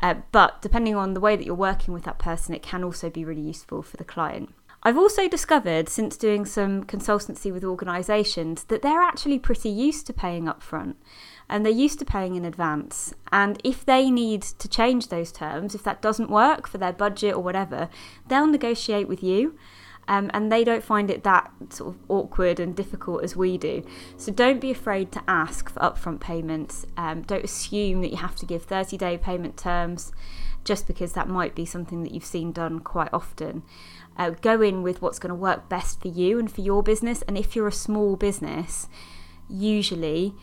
Uh, 0.00 0.14
but 0.32 0.60
depending 0.62 0.96
on 0.96 1.14
the 1.14 1.20
way 1.20 1.36
that 1.36 1.46
you're 1.46 1.54
working 1.54 1.94
with 1.94 2.02
that 2.02 2.18
person, 2.18 2.56
it 2.56 2.62
can 2.62 2.82
also 2.82 3.08
be 3.08 3.24
really 3.24 3.40
useful 3.40 3.82
for 3.82 3.96
the 3.96 4.04
client. 4.04 4.52
I've 4.82 4.96
also 4.96 5.28
discovered 5.28 5.90
since 5.90 6.16
doing 6.16 6.46
some 6.46 6.84
consultancy 6.84 7.52
with 7.52 7.64
organisations 7.64 8.64
that 8.64 8.80
they're 8.80 9.02
actually 9.02 9.38
pretty 9.38 9.68
used 9.68 10.06
to 10.06 10.14
paying 10.14 10.44
upfront 10.44 10.94
and 11.50 11.66
they're 11.66 11.72
used 11.72 11.98
to 11.98 12.06
paying 12.06 12.34
in 12.34 12.46
advance. 12.46 13.12
And 13.30 13.60
if 13.62 13.84
they 13.84 14.10
need 14.10 14.40
to 14.42 14.68
change 14.68 15.08
those 15.08 15.32
terms, 15.32 15.74
if 15.74 15.82
that 15.82 16.00
doesn't 16.00 16.30
work 16.30 16.66
for 16.66 16.78
their 16.78 16.94
budget 16.94 17.34
or 17.34 17.42
whatever, 17.42 17.90
they'll 18.28 18.46
negotiate 18.46 19.06
with 19.06 19.22
you. 19.22 19.58
Um, 20.08 20.30
and 20.32 20.50
they 20.50 20.64
don't 20.64 20.82
find 20.82 21.08
it 21.08 21.22
that 21.22 21.52
sort 21.68 21.94
of 21.94 22.00
awkward 22.08 22.58
and 22.58 22.74
difficult 22.74 23.22
as 23.22 23.36
we 23.36 23.58
do. 23.58 23.84
So 24.16 24.32
don't 24.32 24.60
be 24.60 24.70
afraid 24.70 25.12
to 25.12 25.22
ask 25.28 25.70
for 25.70 25.78
upfront 25.78 26.18
payments. 26.20 26.84
Um, 26.96 27.22
don't 27.22 27.44
assume 27.44 28.00
that 28.00 28.10
you 28.10 28.16
have 28.16 28.34
to 28.36 28.46
give 28.46 28.64
30 28.64 28.96
day 28.96 29.18
payment 29.18 29.56
terms 29.56 30.10
just 30.64 30.86
because 30.86 31.12
that 31.12 31.28
might 31.28 31.54
be 31.54 31.64
something 31.64 32.02
that 32.02 32.12
you've 32.12 32.24
seen 32.24 32.52
done 32.52 32.80
quite 32.80 33.10
often. 33.12 33.62
Uh, 34.20 34.28
go 34.42 34.60
in 34.60 34.82
with 34.82 35.00
what's 35.00 35.18
going 35.18 35.30
to 35.30 35.34
work 35.34 35.70
best 35.70 36.02
for 36.02 36.08
you 36.08 36.38
and 36.38 36.52
for 36.52 36.60
your 36.60 36.82
business. 36.82 37.22
And 37.22 37.38
if 37.38 37.56
you're 37.56 37.66
a 37.66 37.72
small 37.72 38.16
business, 38.16 38.86
usually 39.48 40.34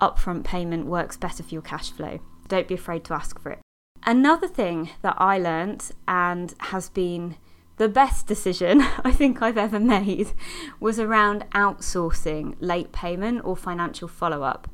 upfront 0.00 0.42
payment 0.42 0.86
works 0.86 1.16
better 1.16 1.44
for 1.44 1.54
your 1.54 1.62
cash 1.62 1.92
flow. 1.92 2.18
Don't 2.48 2.66
be 2.66 2.74
afraid 2.74 3.04
to 3.04 3.14
ask 3.14 3.40
for 3.40 3.52
it. 3.52 3.60
Another 4.04 4.48
thing 4.48 4.90
that 5.02 5.14
I 5.18 5.38
learnt 5.38 5.92
and 6.08 6.56
has 6.58 6.88
been 6.88 7.36
the 7.76 7.88
best 7.88 8.26
decision 8.26 8.80
I 9.04 9.12
think 9.12 9.40
I've 9.40 9.56
ever 9.56 9.78
made 9.78 10.32
was 10.80 10.98
around 10.98 11.44
outsourcing 11.52 12.56
late 12.58 12.90
payment 12.90 13.42
or 13.44 13.56
financial 13.56 14.08
follow 14.08 14.42
up. 14.42 14.68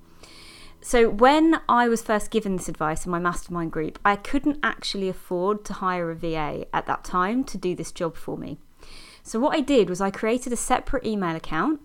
So, 0.86 1.08
when 1.08 1.60
I 1.68 1.88
was 1.88 2.00
first 2.00 2.30
given 2.30 2.54
this 2.54 2.68
advice 2.68 3.06
in 3.06 3.10
my 3.10 3.18
mastermind 3.18 3.72
group, 3.72 3.98
I 4.04 4.14
couldn't 4.14 4.60
actually 4.62 5.08
afford 5.08 5.64
to 5.64 5.72
hire 5.72 6.12
a 6.12 6.14
VA 6.14 6.64
at 6.72 6.86
that 6.86 7.02
time 7.02 7.42
to 7.42 7.58
do 7.58 7.74
this 7.74 7.90
job 7.90 8.14
for 8.14 8.38
me. 8.38 8.58
So, 9.24 9.40
what 9.40 9.56
I 9.56 9.62
did 9.62 9.90
was 9.90 10.00
I 10.00 10.12
created 10.12 10.52
a 10.52 10.56
separate 10.56 11.04
email 11.04 11.34
account, 11.34 11.84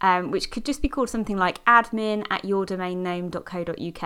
um, 0.00 0.30
which 0.30 0.50
could 0.50 0.64
just 0.64 0.80
be 0.80 0.88
called 0.88 1.10
something 1.10 1.36
like 1.36 1.62
admin 1.66 2.24
at 2.30 2.40
yourdomainname.co.uk. 2.44 4.02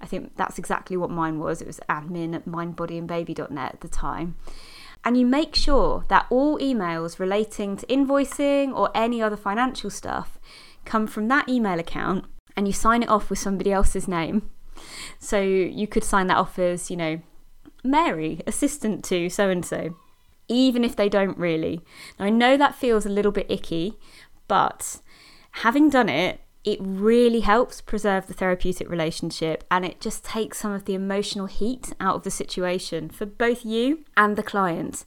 I 0.00 0.06
think 0.06 0.36
that's 0.36 0.60
exactly 0.60 0.96
what 0.96 1.10
mine 1.10 1.40
was. 1.40 1.60
It 1.60 1.66
was 1.66 1.80
admin 1.88 2.36
at 2.36 2.46
mindbodyandbaby.net 2.46 3.74
at 3.74 3.80
the 3.80 3.88
time. 3.88 4.36
And 5.04 5.16
you 5.16 5.26
make 5.26 5.56
sure 5.56 6.04
that 6.06 6.26
all 6.30 6.56
emails 6.60 7.18
relating 7.18 7.76
to 7.78 7.86
invoicing 7.86 8.72
or 8.72 8.92
any 8.94 9.20
other 9.20 9.36
financial 9.36 9.90
stuff 9.90 10.38
come 10.84 11.08
from 11.08 11.26
that 11.26 11.48
email 11.48 11.80
account 11.80 12.26
and 12.56 12.66
you 12.66 12.72
sign 12.72 13.02
it 13.02 13.08
off 13.08 13.30
with 13.30 13.38
somebody 13.38 13.72
else's 13.72 14.08
name. 14.08 14.50
So 15.18 15.40
you 15.40 15.86
could 15.86 16.04
sign 16.04 16.26
that 16.28 16.36
off 16.36 16.58
as, 16.58 16.90
you 16.90 16.96
know, 16.96 17.20
Mary, 17.84 18.40
assistant 18.46 19.04
to 19.06 19.28
so 19.28 19.50
and 19.50 19.64
so, 19.64 19.96
even 20.48 20.84
if 20.84 20.96
they 20.96 21.08
don't 21.08 21.36
really. 21.36 21.80
Now, 22.18 22.26
I 22.26 22.30
know 22.30 22.56
that 22.56 22.74
feels 22.74 23.04
a 23.04 23.10
little 23.10 23.32
bit 23.32 23.50
icky, 23.50 23.98
but 24.48 25.00
having 25.52 25.90
done 25.90 26.08
it, 26.08 26.40
it 26.64 26.78
really 26.80 27.40
helps 27.40 27.80
preserve 27.80 28.28
the 28.28 28.34
therapeutic 28.34 28.88
relationship 28.88 29.64
and 29.68 29.84
it 29.84 30.00
just 30.00 30.24
takes 30.24 30.58
some 30.58 30.70
of 30.70 30.84
the 30.84 30.94
emotional 30.94 31.46
heat 31.46 31.92
out 31.98 32.14
of 32.14 32.22
the 32.22 32.30
situation 32.30 33.10
for 33.10 33.26
both 33.26 33.64
you 33.64 34.04
and 34.16 34.36
the 34.36 34.44
client. 34.44 35.04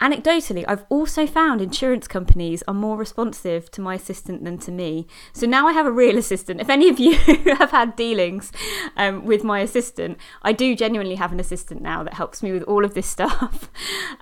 Anecdotally, 0.00 0.64
I've 0.68 0.84
also 0.88 1.26
found 1.26 1.60
insurance 1.60 2.06
companies 2.06 2.62
are 2.68 2.74
more 2.74 2.96
responsive 2.96 3.68
to 3.72 3.80
my 3.80 3.96
assistant 3.96 4.44
than 4.44 4.56
to 4.58 4.70
me. 4.70 5.08
So 5.32 5.44
now 5.44 5.66
I 5.66 5.72
have 5.72 5.86
a 5.86 5.90
real 5.90 6.16
assistant. 6.24 6.60
If 6.60 6.70
any 6.70 6.88
of 6.88 7.00
you 7.00 7.14
have 7.58 7.72
had 7.72 7.96
dealings 7.96 8.52
um, 8.96 9.24
with 9.24 9.42
my 9.42 9.58
assistant, 9.58 10.18
I 10.42 10.52
do 10.52 10.76
genuinely 10.76 11.16
have 11.16 11.32
an 11.32 11.40
assistant 11.40 11.82
now 11.82 12.04
that 12.04 12.14
helps 12.14 12.44
me 12.44 12.52
with 12.52 12.62
all 12.64 12.84
of 12.84 12.94
this 12.94 13.06
stuff. 13.18 13.70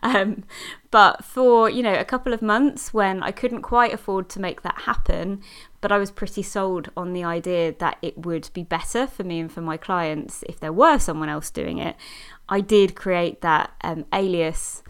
um, 0.03 0.45
but 0.91 1.25
for, 1.25 1.69
you 1.69 1.83
know, 1.83 1.95
a 1.95 2.05
couple 2.07 2.33
of 2.33 2.41
months 2.41 2.95
when 2.95 3.23
I 3.23 3.31
couldn't 3.31 3.61
quite 3.61 3.93
afford 3.93 4.31
to 4.31 4.41
make 4.41 4.63
that 4.63 4.83
happen, 4.83 5.43
but 5.83 5.93
I 5.93 5.99
was 5.99 6.11
pretty 6.11 6.43
sold 6.43 6.91
on 6.97 7.13
the 7.13 7.23
idea 7.23 7.75
that 7.79 7.99
it 8.01 8.17
would 8.25 8.49
be 8.55 8.63
better 8.63 9.07
for 9.07 9.25
me 9.25 9.41
and 9.41 9.53
for 9.53 9.61
my 9.61 9.77
clients 9.77 10.43
if 10.49 10.59
there 10.59 10.73
were 10.73 10.99
someone 10.99 11.29
else 11.29 11.51
doing 11.51 11.79
it, 11.79 11.97
I 12.49 12.61
did 12.61 12.95
create 12.95 13.43
that 13.43 13.73
um, 13.83 14.07
alias 14.13 14.83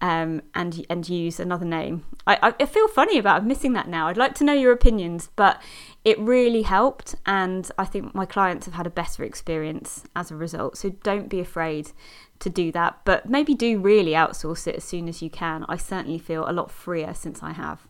um, 0.00 0.42
and 0.54 0.84
and 0.88 1.08
use 1.08 1.40
another 1.40 1.64
name. 1.64 2.04
I, 2.26 2.54
I 2.60 2.66
feel 2.66 2.88
funny 2.88 3.18
about 3.18 3.44
missing 3.44 3.72
that 3.72 3.88
now. 3.88 4.08
I'd 4.08 4.16
like 4.16 4.34
to 4.36 4.44
know 4.44 4.52
your 4.52 4.72
opinions, 4.72 5.30
but 5.34 5.60
it 6.04 6.18
really 6.18 6.62
helped, 6.62 7.14
and 7.26 7.70
I 7.78 7.84
think 7.84 8.14
my 8.14 8.26
clients 8.26 8.66
have 8.66 8.74
had 8.74 8.86
a 8.86 8.90
better 8.90 9.24
experience 9.24 10.04
as 10.14 10.30
a 10.30 10.36
result. 10.36 10.76
So 10.76 10.90
don't 10.90 11.28
be 11.28 11.40
afraid 11.40 11.90
to 12.38 12.50
do 12.50 12.70
that, 12.72 13.00
but 13.04 13.28
maybe 13.28 13.54
do 13.54 13.80
really 13.80 14.12
outsource 14.12 14.66
it 14.66 14.76
as 14.76 14.84
soon 14.84 15.08
as 15.08 15.22
you 15.22 15.30
can. 15.30 15.64
I 15.68 15.76
certainly 15.76 16.18
feel 16.18 16.48
a 16.48 16.52
lot 16.52 16.70
freer 16.70 17.14
since 17.14 17.42
I 17.42 17.52
have. 17.52 17.88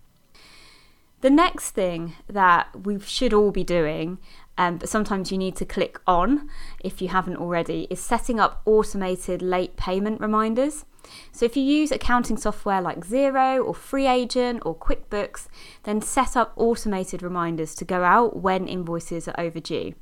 The 1.21 1.31
next 1.31 1.73
thing 1.73 2.15
that 2.29 2.85
we 2.85 3.01
should 3.01 3.35
all 3.35 3.51
be 3.51 3.65
doing, 3.65 4.19
um, 4.59 4.77
but 4.77 4.89
sometimes 4.89 5.31
you 5.33 5.39
need 5.39 5.57
to 5.57 5.65
click 5.65 6.01
on 6.07 6.51
if 6.85 7.01
you 7.01 7.09
haven't 7.09 7.37
already, 7.37 7.87
is 7.89 8.01
setting 8.01 8.39
up 8.41 8.61
automated 8.67 9.41
late 9.41 9.77
payment 9.77 10.21
reminders. 10.21 10.85
So 11.33 11.47
if 11.47 11.57
you 11.57 11.63
use 11.63 11.91
accounting 11.91 12.37
software 12.37 12.83
like 12.83 13.07
Xero 13.07 13.65
or 13.65 13.73
FreeAgent 13.73 14.61
or 14.67 14.77
QuickBooks, 14.77 15.47
then 15.85 16.03
set 16.03 16.37
up 16.37 16.53
automated 16.57 17.23
reminders 17.23 17.75
to 17.77 17.85
go 17.85 18.03
out 18.03 18.37
when 18.37 18.67
invoices 18.67 19.29
are 19.29 19.41
overdue. 19.41 19.95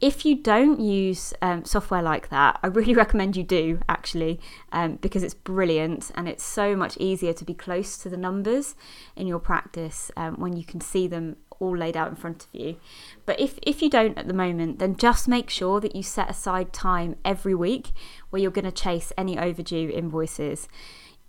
If 0.00 0.24
you 0.24 0.34
don't 0.36 0.80
use 0.80 1.34
um, 1.42 1.64
software 1.64 2.02
like 2.02 2.28
that, 2.28 2.58
I 2.62 2.68
really 2.68 2.94
recommend 3.04 3.36
you 3.36 3.42
do 3.42 3.80
actually, 3.88 4.40
um, 4.72 4.96
because 4.96 5.22
it's 5.22 5.34
brilliant 5.34 6.10
and 6.14 6.28
it's 6.28 6.44
so 6.44 6.76
much 6.76 6.96
easier 6.98 7.32
to 7.32 7.44
be 7.44 7.54
close 7.54 7.98
to 7.98 8.08
the 8.08 8.16
numbers 8.16 8.76
in 9.16 9.26
your 9.26 9.40
practice 9.40 10.10
um, 10.16 10.36
when 10.36 10.54
you 10.54 10.64
can 10.64 10.80
see 10.80 11.06
them 11.06 11.36
all 11.60 11.76
laid 11.76 11.96
out 11.96 12.08
in 12.08 12.16
front 12.16 12.44
of 12.44 12.48
you. 12.60 12.76
But 13.26 13.38
if, 13.38 13.58
if 13.62 13.82
you 13.82 13.88
don't 13.88 14.18
at 14.18 14.26
the 14.26 14.34
moment, 14.34 14.80
then 14.80 14.96
just 14.96 15.28
make 15.28 15.50
sure 15.50 15.78
that 15.80 15.94
you 15.94 16.02
set 16.02 16.28
aside 16.28 16.72
time 16.72 17.14
every 17.24 17.54
week 17.54 17.90
where 18.30 18.42
you're 18.42 18.50
going 18.50 18.64
to 18.64 18.72
chase 18.72 19.12
any 19.16 19.38
overdue 19.38 19.92
invoices. 19.94 20.66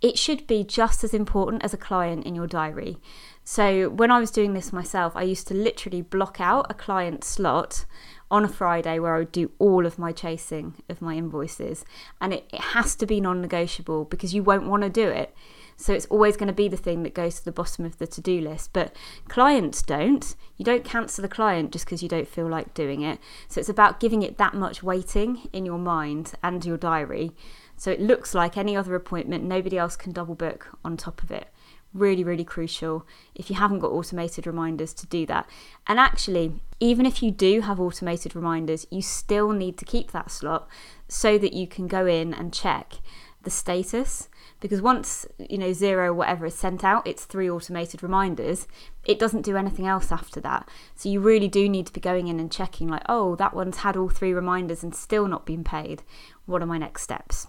It 0.00 0.18
should 0.18 0.48
be 0.48 0.64
just 0.64 1.04
as 1.04 1.14
important 1.14 1.62
as 1.62 1.72
a 1.72 1.76
client 1.76 2.26
in 2.26 2.34
your 2.34 2.48
diary. 2.48 2.96
So, 3.44 3.88
when 3.88 4.10
I 4.10 4.18
was 4.18 4.32
doing 4.32 4.52
this 4.52 4.72
myself, 4.72 5.12
I 5.14 5.22
used 5.22 5.46
to 5.48 5.54
literally 5.54 6.02
block 6.02 6.40
out 6.40 6.66
a 6.68 6.74
client 6.74 7.22
slot 7.22 7.84
on 8.28 8.44
a 8.44 8.48
Friday 8.48 8.98
where 8.98 9.14
I 9.14 9.18
would 9.18 9.32
do 9.32 9.52
all 9.58 9.84
of 9.84 9.98
my 9.98 10.10
chasing 10.10 10.74
of 10.88 11.02
my 11.02 11.14
invoices. 11.14 11.84
And 12.20 12.32
it, 12.32 12.48
it 12.52 12.60
has 12.60 12.96
to 12.96 13.06
be 13.06 13.20
non 13.20 13.40
negotiable 13.40 14.04
because 14.06 14.34
you 14.34 14.42
won't 14.42 14.66
want 14.66 14.82
to 14.82 14.88
do 14.88 15.08
it. 15.08 15.34
So 15.82 15.92
it's 15.92 16.06
always 16.06 16.36
going 16.36 16.46
to 16.46 16.52
be 16.52 16.68
the 16.68 16.76
thing 16.76 17.02
that 17.02 17.12
goes 17.12 17.40
to 17.40 17.44
the 17.44 17.50
bottom 17.50 17.84
of 17.84 17.98
the 17.98 18.06
to 18.06 18.20
do 18.20 18.40
list. 18.40 18.72
But 18.72 18.94
clients 19.26 19.82
don't. 19.82 20.36
You 20.56 20.64
don't 20.64 20.84
cancel 20.84 21.22
the 21.22 21.28
client 21.28 21.72
just 21.72 21.84
because 21.84 22.04
you 22.04 22.08
don't 22.08 22.28
feel 22.28 22.48
like 22.48 22.72
doing 22.72 23.02
it. 23.02 23.18
So 23.48 23.58
it's 23.58 23.68
about 23.68 23.98
giving 23.98 24.22
it 24.22 24.38
that 24.38 24.54
much 24.54 24.84
weighting 24.84 25.48
in 25.52 25.66
your 25.66 25.78
mind 25.78 26.34
and 26.40 26.64
your 26.64 26.76
diary. 26.76 27.32
So 27.76 27.90
it 27.90 28.00
looks 28.00 28.32
like 28.32 28.56
any 28.56 28.76
other 28.76 28.94
appointment, 28.94 29.42
nobody 29.42 29.76
else 29.76 29.96
can 29.96 30.12
double 30.12 30.36
book 30.36 30.68
on 30.84 30.96
top 30.96 31.20
of 31.20 31.32
it 31.32 31.48
really, 31.94 32.24
really 32.24 32.44
crucial 32.44 33.06
if 33.34 33.50
you 33.50 33.56
haven't 33.56 33.80
got 33.80 33.90
automated 33.90 34.46
reminders 34.46 34.94
to 34.94 35.06
do 35.06 35.26
that. 35.26 35.46
And 35.86 35.98
actually, 36.00 36.54
even 36.80 37.04
if 37.04 37.22
you 37.22 37.30
do 37.30 37.60
have 37.60 37.78
automated 37.78 38.34
reminders, 38.34 38.86
you 38.90 39.02
still 39.02 39.50
need 39.52 39.76
to 39.78 39.84
keep 39.84 40.12
that 40.12 40.30
slot 40.30 40.68
so 41.06 41.36
that 41.36 41.52
you 41.52 41.66
can 41.66 41.88
go 41.88 42.06
in 42.06 42.32
and 42.32 42.52
check 42.52 42.94
the 43.42 43.50
status 43.50 44.28
because 44.60 44.80
once 44.80 45.26
you 45.38 45.58
know 45.58 45.70
Xero 45.70 46.14
whatever 46.14 46.46
is 46.46 46.54
sent 46.54 46.84
out 46.84 47.06
it's 47.06 47.24
three 47.24 47.50
automated 47.50 48.02
reminders 48.02 48.68
it 49.04 49.18
doesn't 49.18 49.42
do 49.42 49.56
anything 49.56 49.86
else 49.86 50.12
after 50.12 50.40
that. 50.40 50.68
So 50.94 51.08
you 51.08 51.20
really 51.20 51.48
do 51.48 51.68
need 51.68 51.86
to 51.86 51.92
be 51.92 52.00
going 52.00 52.28
in 52.28 52.38
and 52.38 52.50
checking 52.50 52.88
like 52.88 53.02
oh 53.08 53.36
that 53.36 53.54
one's 53.54 53.78
had 53.78 53.96
all 53.96 54.08
three 54.08 54.32
reminders 54.32 54.82
and 54.82 54.94
still 54.94 55.26
not 55.26 55.46
been 55.46 55.64
paid. 55.64 56.02
What 56.46 56.62
are 56.62 56.66
my 56.66 56.78
next 56.78 57.02
steps? 57.02 57.46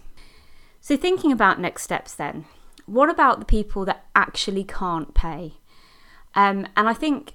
So 0.81 0.97
thinking 0.97 1.31
about 1.31 1.59
next 1.59 1.83
steps 1.83 2.13
then 2.13 2.45
what 2.85 3.09
about 3.09 3.39
the 3.39 3.45
people 3.45 3.85
that 3.85 4.05
actually 4.15 4.63
can't 4.63 5.13
pay? 5.13 5.53
Um, 6.35 6.67
and 6.75 6.89
I 6.89 6.93
think 6.93 7.33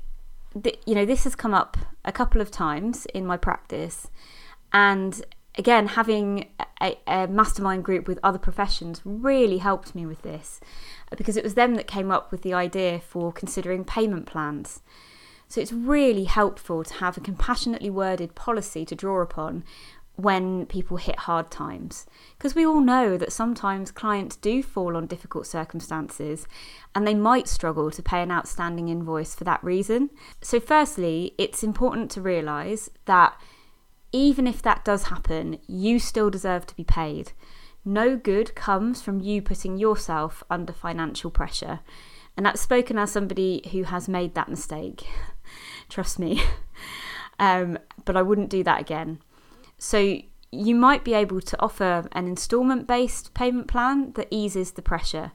that, 0.55 0.77
you 0.87 0.95
know 0.95 1.05
this 1.05 1.25
has 1.25 1.35
come 1.35 1.55
up 1.55 1.77
a 2.05 2.13
couple 2.13 2.41
of 2.41 2.51
times 2.51 3.07
in 3.07 3.27
my 3.27 3.37
practice, 3.37 4.09
and 4.73 5.25
again 5.59 5.89
having 5.89 6.49
a, 6.81 6.97
a, 7.07 7.27
mastermind 7.27 7.85
group 7.85 8.07
with 8.07 8.19
other 8.23 8.39
professions 8.39 9.03
really 9.05 9.59
helped 9.59 9.95
me 9.95 10.07
with 10.07 10.23
this 10.23 10.61
because 11.17 11.37
it 11.37 11.45
was 11.45 11.55
them 11.55 11.75
that 11.75 11.87
came 11.87 12.11
up 12.11 12.31
with 12.31 12.43
the 12.43 12.55
idea 12.55 13.01
for 13.01 13.33
considering 13.33 13.85
payment 13.85 14.27
plans. 14.27 14.81
So 15.49 15.61
it's 15.61 15.73
really 15.73 16.25
helpful 16.25 16.85
to 16.85 16.95
have 16.95 17.17
a 17.17 17.23
compassionately 17.23 17.91
worded 17.91 18.35
policy 18.35 18.85
to 18.85 18.95
draw 18.95 19.23
upon 19.23 19.65
when 20.17 20.67
people 20.67 20.97
hit 20.97 21.21
hard 21.21 21.51
times. 21.51 22.05
Because 22.37 22.55
we 22.55 22.67
all 22.67 22.81
know 22.81 23.17
that 23.17 23.33
sometimes 23.33 23.91
clients 23.91 24.37
do 24.37 24.63
fall 24.63 24.97
on 24.97 25.07
difficult 25.07 25.47
circumstances 25.47 26.47
and 26.95 27.07
they 27.07 27.15
might 27.15 27.49
struggle 27.49 27.91
to 27.93 28.03
pay 28.03 28.21
an 28.21 28.31
outstanding 28.31 28.89
invoice 28.89 29.35
for 29.35 29.45
that 29.45 29.63
reason. 29.63 30.11
So, 30.43 30.59
firstly, 30.61 31.35
it's 31.39 31.63
important 31.63 32.11
to 32.13 32.21
realise 32.21 32.91
that 33.07 33.41
even 34.13 34.47
if 34.47 34.63
that 34.63 34.85
does 34.85 35.05
happen, 35.05 35.59
you 35.67 35.99
still 35.99 36.31
deserve 36.31 36.67
to 36.67 36.77
be 36.77 36.85
paid. 36.85 37.33
No 37.85 38.17
good 38.17 38.55
comes 38.55 39.01
from 39.03 39.21
you 39.21 39.41
putting 39.43 39.79
yourself 39.79 40.43
under 40.51 40.73
financial 40.73 41.31
pressure. 41.31 41.81
And 42.37 42.47
that's 42.47 42.61
spoken 42.61 42.99
as 42.99 43.11
somebody 43.11 43.69
who 43.73 43.85
has 43.85 44.09
made 44.09 44.35
that 44.35 44.49
mistake. 44.49 45.07
Trust 45.89 46.19
me. 46.19 46.43
Um, 47.41 47.79
but 48.05 48.17
I 48.17 48.23
wouldn't 48.23 48.51
do 48.51 48.65
that 48.65 48.81
again. 48.81 49.21
So 49.79 50.21
you 50.51 50.75
might 50.75 51.05
be 51.05 51.15
able 51.15 51.41
to 51.41 51.61
offer 51.61 52.09
an 52.13 52.27
installment 52.27 52.87
based 52.87 53.35
payment 53.35 53.69
plan 53.69 54.13
that 54.15 54.29
eases 54.31 54.73
the 54.73 54.83
pressure. 54.83 55.33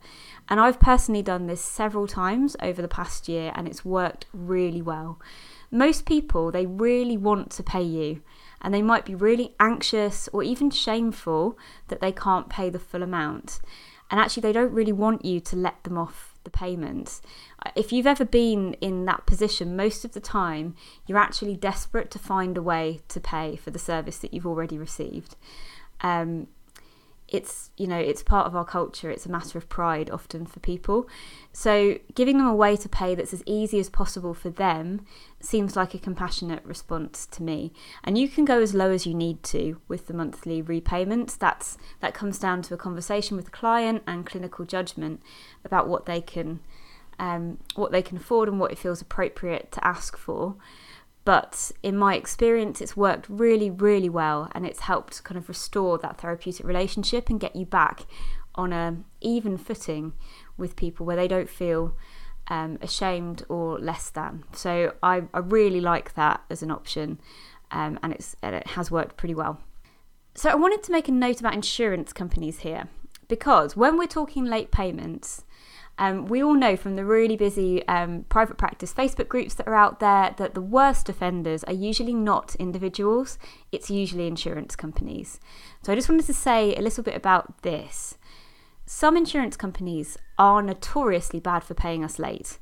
And 0.49 0.59
I've 0.59 0.79
personally 0.79 1.21
done 1.21 1.47
this 1.47 1.63
several 1.63 2.07
times 2.07 2.55
over 2.61 2.81
the 2.81 2.87
past 2.87 3.29
year 3.29 3.51
and 3.55 3.67
it's 3.67 3.85
worked 3.85 4.25
really 4.33 4.81
well. 4.81 5.19
Most 5.71 6.05
people, 6.05 6.51
they 6.51 6.65
really 6.65 7.17
want 7.17 7.51
to 7.51 7.63
pay 7.63 7.83
you 7.83 8.21
and 8.63 8.73
they 8.73 8.81
might 8.81 9.05
be 9.05 9.13
really 9.13 9.53
anxious 9.59 10.29
or 10.31 10.41
even 10.41 10.69
shameful 10.69 11.57
that 11.89 11.99
they 11.99 12.11
can't 12.11 12.49
pay 12.49 12.69
the 12.69 12.79
full 12.79 13.03
amount. 13.03 13.59
And 14.09 14.19
actually, 14.19 14.41
they 14.41 14.53
don't 14.53 14.71
really 14.71 14.91
want 14.91 15.25
you 15.25 15.39
to 15.41 15.55
let 15.55 15.83
them 15.83 15.97
off 15.97 16.33
the 16.43 16.49
payments. 16.49 17.21
If 17.75 17.91
you've 17.91 18.07
ever 18.07 18.25
been 18.25 18.73
in 18.75 19.05
that 19.05 19.25
position, 19.25 19.75
most 19.75 20.05
of 20.05 20.13
the 20.13 20.19
time 20.19 20.75
you're 21.07 21.17
actually 21.17 21.55
desperate 21.55 22.11
to 22.11 22.19
find 22.19 22.57
a 22.57 22.61
way 22.61 23.01
to 23.07 23.19
pay 23.19 23.55
for 23.55 23.71
the 23.71 23.79
service 23.79 24.17
that 24.19 24.33
you've 24.33 24.47
already 24.47 24.77
received. 24.77 25.35
Um, 26.01 26.47
it's 27.33 27.71
you 27.75 27.87
know 27.87 27.97
it's 27.97 28.21
part 28.21 28.45
of 28.45 28.55
our 28.55 28.63
culture 28.63 29.09
it's 29.09 29.25
a 29.25 29.31
matter 29.31 29.57
of 29.57 29.67
pride 29.67 30.09
often 30.11 30.45
for 30.45 30.59
people. 30.59 31.07
So 31.51 31.97
giving 32.13 32.37
them 32.37 32.47
a 32.47 32.55
way 32.55 32.77
to 32.77 32.87
pay 32.87 33.15
that's 33.15 33.33
as 33.33 33.43
easy 33.45 33.79
as 33.79 33.89
possible 33.89 34.35
for 34.35 34.51
them 34.51 35.05
seems 35.39 35.75
like 35.75 35.93
a 35.93 35.99
compassionate 35.99 36.63
response 36.63 37.25
to 37.25 37.43
me. 37.43 37.73
And 38.03 38.17
you 38.17 38.29
can 38.29 38.45
go 38.45 38.61
as 38.61 38.75
low 38.75 38.91
as 38.91 39.07
you 39.07 39.15
need 39.15 39.41
to 39.43 39.81
with 39.87 40.07
the 40.07 40.13
monthly 40.13 40.61
repayments. 40.61 41.35
That's 41.35 41.77
that 41.99 42.13
comes 42.13 42.37
down 42.37 42.61
to 42.63 42.75
a 42.75 42.77
conversation 42.77 43.35
with 43.35 43.45
the 43.45 43.51
client 43.51 44.03
and 44.05 44.25
clinical 44.25 44.63
judgment 44.63 45.21
about 45.65 45.87
what 45.89 46.05
they 46.05 46.21
can 46.21 46.59
um, 47.19 47.57
what 47.75 47.91
they 47.91 48.01
can 48.01 48.17
afford 48.17 48.47
and 48.47 48.59
what 48.59 48.71
it 48.71 48.77
feels 48.77 49.01
appropriate 49.01 49.71
to 49.71 49.85
ask 49.85 50.17
for 50.17 50.55
but 51.25 51.71
in 51.81 51.97
my 51.97 52.15
experience, 52.15 52.81
it's 52.81 52.97
worked 52.97 53.27
really, 53.29 53.69
really 53.69 54.09
well 54.09 54.49
and 54.53 54.65
it's 54.65 54.81
helped 54.81 55.23
kind 55.23 55.37
of 55.37 55.47
restore 55.47 55.97
that 55.99 56.19
therapeutic 56.19 56.65
relationship 56.65 57.29
and 57.29 57.39
get 57.39 57.55
you 57.55 57.65
back 57.65 58.05
on 58.55 58.73
a 58.73 58.97
even 59.21 59.57
footing 59.57 60.13
with 60.57 60.75
people 60.75 61.05
where 61.05 61.15
they 61.15 61.27
don't 61.27 61.49
feel 61.49 61.95
um, 62.47 62.77
ashamed 62.81 63.43
or 63.47 63.79
less 63.79 64.09
than. 64.09 64.43
So 64.53 64.93
I, 65.01 65.23
I 65.33 65.39
really 65.39 65.81
like 65.81 66.13
that 66.15 66.41
as 66.49 66.61
an 66.61 66.71
option 66.71 67.19
um, 67.71 67.97
and, 68.03 68.13
it's, 68.13 68.35
and 68.43 68.55
it 68.55 68.67
has 68.67 68.91
worked 68.91 69.17
pretty 69.17 69.33
well. 69.33 69.61
So 70.35 70.49
I 70.49 70.55
wanted 70.55 70.83
to 70.83 70.91
make 70.91 71.07
a 71.07 71.11
note 71.11 71.39
about 71.39 71.53
insurance 71.53 72.11
companies 72.11 72.59
here 72.59 72.89
because 73.27 73.75
when 73.77 73.97
we're 73.97 74.07
talking 74.07 74.45
late 74.45 74.71
payments, 74.71 75.45
um, 75.97 76.25
we 76.25 76.43
all 76.43 76.55
know 76.55 76.75
from 76.75 76.95
the 76.95 77.05
really 77.05 77.37
busy 77.37 77.87
um, 77.87 78.25
private 78.29 78.57
practice 78.57 78.93
Facebook 78.93 79.27
groups 79.27 79.53
that 79.55 79.67
are 79.67 79.75
out 79.75 79.99
there 79.99 80.33
that 80.37 80.55
the 80.55 80.61
worst 80.61 81.07
offenders 81.07 81.63
are 81.65 81.73
usually 81.73 82.13
not 82.13 82.55
individuals, 82.55 83.37
it's 83.71 83.91
usually 83.91 84.27
insurance 84.27 84.75
companies. 84.75 85.39
So 85.83 85.91
I 85.91 85.95
just 85.95 86.09
wanted 86.09 86.25
to 86.25 86.33
say 86.33 86.75
a 86.75 86.81
little 86.81 87.03
bit 87.03 87.15
about 87.15 87.61
this. 87.61 88.17
Some 88.85 89.15
insurance 89.15 89.55
companies 89.55 90.17
are 90.37 90.61
notoriously 90.61 91.39
bad 91.39 91.63
for 91.63 91.73
paying 91.73 92.03
us 92.03 92.19
late. 92.19 92.57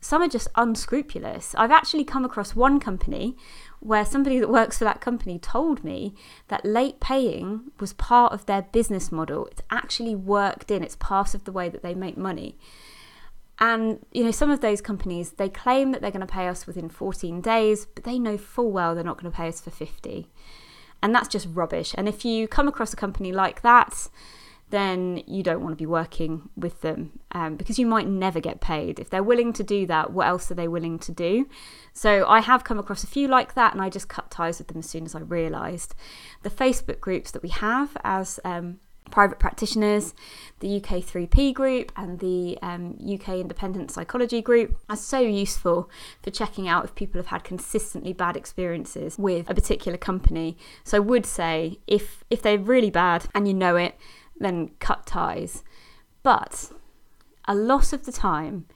Some 0.00 0.22
are 0.22 0.28
just 0.28 0.48
unscrupulous. 0.56 1.54
I've 1.56 1.70
actually 1.70 2.04
come 2.04 2.24
across 2.24 2.56
one 2.56 2.80
company 2.80 3.36
where 3.80 4.04
somebody 4.04 4.38
that 4.38 4.50
works 4.50 4.78
for 4.78 4.84
that 4.84 5.00
company 5.00 5.38
told 5.38 5.82
me 5.82 6.14
that 6.48 6.64
late 6.64 7.00
paying 7.00 7.72
was 7.80 7.94
part 7.94 8.32
of 8.32 8.46
their 8.46 8.62
business 8.62 9.10
model. 9.10 9.46
It's 9.46 9.62
actually 9.70 10.14
worked 10.14 10.70
in, 10.70 10.84
it's 10.84 10.96
part 10.96 11.34
of 11.34 11.44
the 11.44 11.52
way 11.52 11.68
that 11.68 11.82
they 11.82 11.94
make 11.94 12.16
money. 12.16 12.58
And, 13.58 14.04
you 14.12 14.24
know, 14.24 14.30
some 14.30 14.50
of 14.50 14.60
those 14.60 14.80
companies, 14.80 15.32
they 15.32 15.48
claim 15.48 15.92
that 15.92 16.00
they're 16.00 16.10
going 16.10 16.26
to 16.26 16.32
pay 16.32 16.48
us 16.48 16.66
within 16.66 16.88
14 16.88 17.40
days, 17.40 17.86
but 17.86 18.04
they 18.04 18.18
know 18.18 18.38
full 18.38 18.70
well 18.70 18.94
they're 18.94 19.04
not 19.04 19.20
going 19.20 19.30
to 19.30 19.36
pay 19.36 19.48
us 19.48 19.60
for 19.60 19.70
50. 19.70 20.28
And 21.02 21.14
that's 21.14 21.28
just 21.28 21.48
rubbish. 21.50 21.94
And 21.96 22.08
if 22.08 22.24
you 22.24 22.48
come 22.48 22.68
across 22.68 22.92
a 22.92 22.96
company 22.96 23.32
like 23.32 23.62
that, 23.62 24.08
then 24.70 25.22
you 25.26 25.42
don't 25.42 25.62
want 25.62 25.72
to 25.72 25.76
be 25.76 25.86
working 25.86 26.48
with 26.56 26.80
them 26.80 27.20
um, 27.32 27.56
because 27.56 27.78
you 27.78 27.86
might 27.86 28.06
never 28.06 28.40
get 28.40 28.60
paid. 28.60 28.98
If 28.98 29.10
they're 29.10 29.22
willing 29.22 29.52
to 29.54 29.62
do 29.62 29.86
that, 29.86 30.12
what 30.12 30.26
else 30.26 30.50
are 30.50 30.54
they 30.54 30.68
willing 30.68 30.98
to 31.00 31.12
do? 31.12 31.48
So 31.92 32.26
I 32.26 32.40
have 32.40 32.64
come 32.64 32.78
across 32.78 33.04
a 33.04 33.08
few 33.08 33.28
like 33.28 33.54
that, 33.54 33.72
and 33.72 33.82
I 33.82 33.88
just 33.88 34.08
cut 34.08 34.30
ties 34.30 34.58
with 34.58 34.68
them 34.68 34.78
as 34.78 34.88
soon 34.88 35.04
as 35.04 35.14
I 35.14 35.20
realised. 35.20 35.94
The 36.42 36.50
Facebook 36.50 37.00
groups 37.00 37.30
that 37.32 37.42
we 37.42 37.48
have 37.50 37.96
as 38.04 38.40
um, 38.44 38.78
private 39.10 39.38
practitioners, 39.38 40.14
the 40.60 40.76
UK 40.76 41.02
3P 41.02 41.52
group, 41.52 41.92
and 41.96 42.18
the 42.20 42.58
um, 42.62 42.96
UK 43.02 43.40
Independent 43.40 43.90
Psychology 43.90 44.40
group 44.40 44.78
are 44.88 44.96
so 44.96 45.18
useful 45.18 45.90
for 46.22 46.30
checking 46.30 46.68
out 46.68 46.84
if 46.84 46.94
people 46.94 47.18
have 47.18 47.26
had 47.26 47.44
consistently 47.44 48.12
bad 48.12 48.36
experiences 48.36 49.18
with 49.18 49.50
a 49.50 49.54
particular 49.54 49.98
company. 49.98 50.56
So 50.84 50.96
I 50.96 51.00
would 51.00 51.26
say 51.26 51.78
if 51.86 52.24
if 52.30 52.42
they're 52.42 52.58
really 52.58 52.90
bad 52.90 53.26
and 53.34 53.46
you 53.46 53.54
know 53.54 53.76
it, 53.76 53.98
then 54.40 54.70
cut 54.80 55.06
ties. 55.06 55.62
But 56.22 56.72
a 57.46 57.54
lot 57.54 57.92
of 57.92 58.04
the 58.04 58.12
time, 58.12 58.66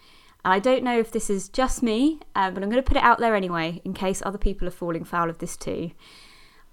and 0.44 0.52
I 0.52 0.58
don't 0.58 0.84
know 0.84 0.98
if 0.98 1.10
this 1.10 1.30
is 1.30 1.48
just 1.48 1.82
me, 1.82 2.20
uh, 2.34 2.50
but 2.50 2.62
I'm 2.62 2.70
going 2.70 2.82
to 2.82 2.88
put 2.88 2.96
it 2.96 3.02
out 3.02 3.18
there 3.18 3.34
anyway 3.34 3.80
in 3.84 3.94
case 3.94 4.22
other 4.24 4.38
people 4.38 4.68
are 4.68 4.72
falling 4.72 5.04
foul 5.04 5.30
of 5.30 5.38
this 5.38 5.56
too. 5.56 5.92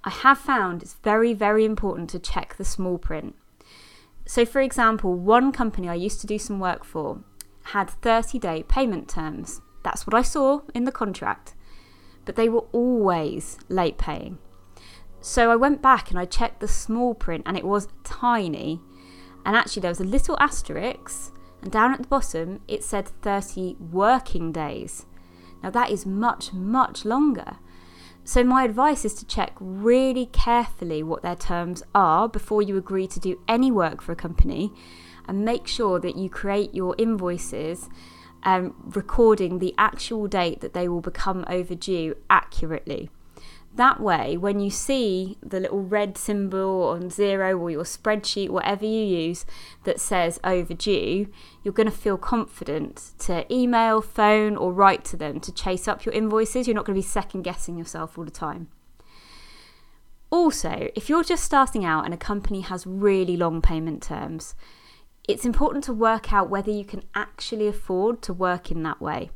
I 0.03 0.09
have 0.09 0.37
found 0.37 0.81
it's 0.81 0.95
very, 0.95 1.33
very 1.33 1.63
important 1.63 2.09
to 2.11 2.19
check 2.19 2.55
the 2.55 2.65
small 2.65 2.97
print. 2.97 3.35
So, 4.25 4.45
for 4.45 4.61
example, 4.61 5.13
one 5.13 5.51
company 5.51 5.89
I 5.89 5.95
used 5.95 6.21
to 6.21 6.27
do 6.27 6.39
some 6.39 6.59
work 6.59 6.83
for 6.83 7.23
had 7.65 7.89
30 7.89 8.39
day 8.39 8.63
payment 8.63 9.07
terms. 9.07 9.61
That's 9.83 10.05
what 10.07 10.13
I 10.13 10.21
saw 10.21 10.61
in 10.73 10.85
the 10.85 10.91
contract, 10.91 11.53
but 12.25 12.35
they 12.35 12.49
were 12.49 12.65
always 12.71 13.57
late 13.69 13.97
paying. 13.97 14.37
So 15.21 15.51
I 15.51 15.55
went 15.55 15.83
back 15.83 16.09
and 16.09 16.19
I 16.19 16.25
checked 16.25 16.59
the 16.59 16.67
small 16.67 17.13
print 17.13 17.43
and 17.45 17.55
it 17.55 17.63
was 17.63 17.87
tiny. 18.03 18.81
And 19.45 19.55
actually, 19.55 19.81
there 19.81 19.91
was 19.91 19.99
a 19.99 20.03
little 20.03 20.37
asterisk, 20.39 21.33
and 21.61 21.71
down 21.71 21.93
at 21.93 22.01
the 22.01 22.07
bottom 22.07 22.61
it 22.67 22.83
said 22.83 23.07
30 23.07 23.75
working 23.79 24.51
days. 24.51 25.05
Now, 25.63 25.69
that 25.71 25.89
is 25.89 26.05
much, 26.05 26.53
much 26.53 27.05
longer. 27.05 27.57
So, 28.23 28.43
my 28.43 28.63
advice 28.63 29.03
is 29.03 29.13
to 29.15 29.25
check 29.25 29.53
really 29.59 30.27
carefully 30.27 31.01
what 31.01 31.23
their 31.23 31.35
terms 31.35 31.81
are 31.95 32.27
before 32.27 32.61
you 32.61 32.77
agree 32.77 33.07
to 33.07 33.19
do 33.19 33.41
any 33.47 33.71
work 33.71 34.01
for 34.01 34.11
a 34.11 34.15
company 34.15 34.71
and 35.27 35.45
make 35.45 35.67
sure 35.67 35.99
that 35.99 36.15
you 36.15 36.29
create 36.29 36.73
your 36.75 36.95
invoices 36.97 37.89
um, 38.43 38.75
recording 38.95 39.59
the 39.59 39.73
actual 39.77 40.27
date 40.27 40.61
that 40.61 40.73
they 40.73 40.87
will 40.87 41.01
become 41.01 41.45
overdue 41.47 42.15
accurately. 42.29 43.09
That 43.75 44.01
way, 44.01 44.35
when 44.35 44.59
you 44.59 44.69
see 44.69 45.37
the 45.41 45.61
little 45.61 45.81
red 45.81 46.17
symbol 46.17 46.89
on 46.89 47.03
Xero 47.03 47.57
or 47.57 47.71
your 47.71 47.85
spreadsheet, 47.85 48.49
whatever 48.49 48.85
you 48.85 49.01
use, 49.01 49.45
that 49.85 50.01
says 50.01 50.41
overdue, 50.43 51.27
you're 51.63 51.73
going 51.73 51.89
to 51.89 51.95
feel 51.95 52.17
confident 52.17 53.11
to 53.19 53.51
email, 53.53 54.01
phone, 54.01 54.57
or 54.57 54.73
write 54.73 55.05
to 55.05 55.17
them 55.17 55.39
to 55.39 55.53
chase 55.53 55.87
up 55.87 56.05
your 56.05 56.13
invoices. 56.13 56.67
You're 56.67 56.75
not 56.75 56.85
going 56.85 56.95
to 56.95 57.01
be 57.01 57.07
second 57.07 57.43
guessing 57.43 57.77
yourself 57.77 58.17
all 58.17 58.25
the 58.25 58.31
time. 58.31 58.67
Also, 60.29 60.89
if 60.93 61.09
you're 61.09 61.23
just 61.23 61.43
starting 61.43 61.85
out 61.85 62.03
and 62.03 62.13
a 62.13 62.17
company 62.17 62.61
has 62.61 62.85
really 62.85 63.37
long 63.37 63.61
payment 63.61 64.03
terms, 64.03 64.53
it's 65.29 65.45
important 65.45 65.83
to 65.85 65.93
work 65.93 66.33
out 66.33 66.49
whether 66.49 66.71
you 66.71 66.83
can 66.83 67.03
actually 67.15 67.67
afford 67.67 68.21
to 68.23 68.33
work 68.33 68.69
in 68.69 68.83
that 68.83 68.99
way. 68.99 69.29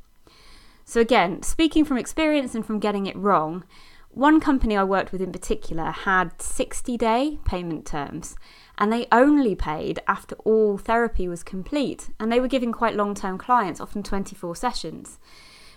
So, 0.84 1.00
again, 1.00 1.42
speaking 1.42 1.86
from 1.86 1.98
experience 1.98 2.54
and 2.54 2.66
from 2.66 2.80
getting 2.80 3.08
it 3.08 3.16
wrong, 3.16 3.64
one 4.16 4.40
company 4.40 4.78
I 4.78 4.84
worked 4.86 5.12
with 5.12 5.22
in 5.22 5.34
particular 5.34 5.92
had 5.92 6.42
60 6.42 6.98
day 6.98 7.38
payment 7.44 7.86
terms 7.86 8.38
and 8.78 8.92
they 8.92 9.08
only 9.12 9.56
paid 9.56 10.00
after 10.08 10.36
all 10.46 10.78
therapy 10.78 11.28
was 11.28 11.44
complete 11.44 12.10
and 12.18 12.32
they 12.32 12.40
were 12.40 12.48
giving 12.48 12.72
quite 12.72 12.96
long 12.96 13.14
term 13.14 13.38
clients, 13.38 13.82
often 13.82 14.04
24 14.04 14.56
sessions. 14.56 15.20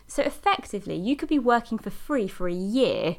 So 0.06 0.22
effectively, 0.22 0.94
you 0.94 1.16
could 1.16 1.28
be 1.28 1.40
working 1.40 1.78
for 1.78 1.90
free 1.90 2.28
for 2.28 2.48
a 2.48 2.54
year, 2.54 3.16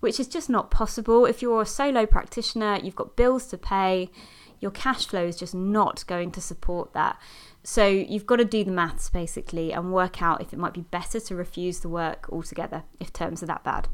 which 0.00 0.18
is 0.18 0.26
just 0.26 0.48
not 0.48 0.70
possible. 0.70 1.26
If 1.26 1.42
you're 1.42 1.62
a 1.62 1.66
solo 1.66 2.06
practitioner, 2.06 2.78
you've 2.82 2.96
got 2.96 3.14
bills 3.14 3.46
to 3.48 3.58
pay, 3.58 4.10
your 4.58 4.70
cash 4.70 5.06
flow 5.06 5.26
is 5.26 5.36
just 5.36 5.54
not 5.54 6.02
going 6.06 6.30
to 6.32 6.40
support 6.40 6.94
that. 6.94 7.20
So 7.62 7.86
you've 7.86 8.26
got 8.26 8.36
to 8.36 8.44
do 8.46 8.64
the 8.64 8.70
maths 8.70 9.10
basically 9.10 9.72
and 9.72 9.92
work 9.92 10.22
out 10.22 10.40
if 10.40 10.54
it 10.54 10.58
might 10.58 10.72
be 10.72 10.80
better 10.80 11.20
to 11.20 11.36
refuse 11.36 11.80
the 11.80 11.90
work 11.90 12.26
altogether 12.32 12.84
if 12.98 13.12
terms 13.12 13.42
are 13.42 13.46
that 13.46 13.62
bad. 13.62 13.88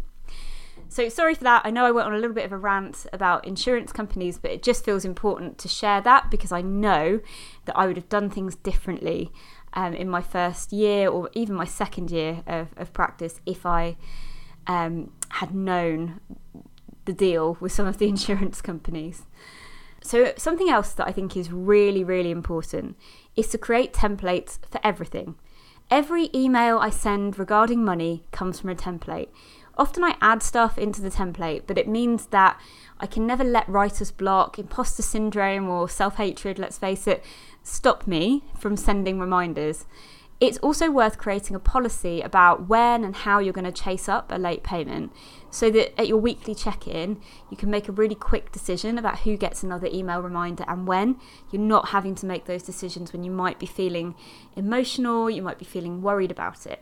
So 0.93 1.09
sorry 1.09 1.35
for 1.35 1.45
that. 1.45 1.63
I 1.65 1.71
know 1.71 1.87
I 1.87 1.91
went 1.91 2.07
on 2.07 2.13
a 2.13 2.19
little 2.19 2.35
bit 2.35 2.45
of 2.45 2.53
a 2.53 2.59
rant 2.59 3.07
about 3.15 3.47
insurance 3.47 3.93
companies, 3.93 4.37
but 4.37 4.51
it 4.51 4.63
just 4.63 4.85
feels 4.85 5.07
important 5.07 5.57
to 5.57 5.67
share 5.67 6.03
that 6.03 6.31
because 6.31 6.53
I 6.53 6.61
know 6.61 7.21
that 7.65 7.79
I 7.79 7.87
would 7.87 7.97
have 7.97 8.11
done 8.11 8.29
things 8.29 8.57
differently 8.57 9.33
um, 9.73 9.95
in 9.95 10.07
my 10.07 10.21
first 10.21 10.71
year 10.71 11.09
or 11.09 11.31
even 11.33 11.55
my 11.55 11.65
second 11.65 12.11
year 12.11 12.43
of, 12.47 12.75
of 12.77 12.93
practice 12.93 13.41
if 13.47 13.65
I 13.65 13.97
um, 14.67 15.13
had 15.31 15.55
known 15.55 16.21
the 17.07 17.15
deal 17.15 17.57
with 17.59 17.73
some 17.73 17.87
of 17.87 17.97
the 17.97 18.09
insurance 18.11 18.61
companies. 18.61 19.23
So, 20.03 20.35
something 20.37 20.69
else 20.69 20.93
that 20.93 21.09
I 21.09 21.13
think 21.13 21.39
is 21.39 21.51
really, 21.51 22.05
really 22.05 22.31
important 22.31 22.99
is 23.35 23.49
to 23.49 23.57
create 23.57 23.95
templates 23.95 24.59
for 24.71 24.79
everything. 24.85 25.37
Every 25.91 26.29
email 26.35 26.79
I 26.79 26.91
send 26.91 27.39
regarding 27.39 27.85
money 27.85 28.25
comes 28.31 28.61
from 28.61 28.71
a 28.71 28.75
template. 28.75 29.29
Often 29.79 30.05
I 30.05 30.17
add 30.21 30.43
stuff 30.43 30.77
into 30.77 31.01
the 31.01 31.11
template, 31.11 31.63
but 31.67 31.79
it 31.79 31.89
means 31.89 32.27
that 32.27 32.61
I 33.01 33.07
can 33.07 33.27
never 33.27 33.43
let 33.43 33.69
writer's 33.69 34.11
block, 34.11 34.59
imposter 34.59 35.03
syndrome, 35.03 35.69
or 35.69 35.89
self 35.89 36.17
hatred, 36.17 36.59
let's 36.59 36.79
face 36.79 37.07
it, 37.07 37.25
stop 37.63 38.07
me 38.07 38.45
from 38.59 38.77
sending 38.77 39.19
reminders. 39.19 39.87
It's 40.41 40.59
also 40.59 40.91
worth 40.91 41.19
creating 41.19 41.55
a 41.55 41.61
policy 41.61 42.21
about 42.21 42.69
when 42.69 43.05
and 43.05 43.15
how 43.15 43.39
you're 43.39 43.53
going 43.53 43.65
to 43.65 43.71
chase 43.71 44.09
up 44.09 44.33
a 44.33 44.39
late 44.39 44.65
payment 44.65 45.13
so 45.51 45.71
that 45.71 45.99
at 46.01 46.09
your 46.09 46.17
weekly 46.17 46.53
check 46.53 46.89
in, 46.89 47.21
you 47.49 47.57
can 47.57 47.71
make 47.71 47.89
a 47.89 47.93
really 47.93 48.17
quick 48.17 48.51
decision 48.51 48.99
about 48.99 49.21
who 49.21 49.37
gets 49.37 49.63
another 49.63 49.87
email 49.87 50.21
reminder 50.21 50.65
and 50.67 50.89
when. 50.89 51.17
You're 51.53 51.63
not 51.63 51.91
having 51.91 52.17
to 52.17 52.27
make 52.27 52.47
those 52.47 52.65
decisions 52.65 53.13
when 53.13 53.23
you 53.23 53.31
might 53.31 53.61
be 53.61 53.67
feeling 53.67 54.17
emotional, 54.57 55.31
you 55.31 55.43
might 55.43 55.61
be 55.61 55.65
feeling 55.65 56.03
worried 56.03 56.33
about 56.33 56.67
it. 56.67 56.81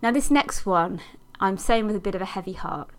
Now, 0.00 0.10
this 0.10 0.30
next 0.30 0.64
one 0.64 1.02
I'm 1.40 1.56
saying 1.56 1.86
with 1.86 1.96
a 1.96 2.00
bit 2.00 2.14
of 2.14 2.22
a 2.22 2.26
heavy 2.26 2.54
heart 2.54 2.90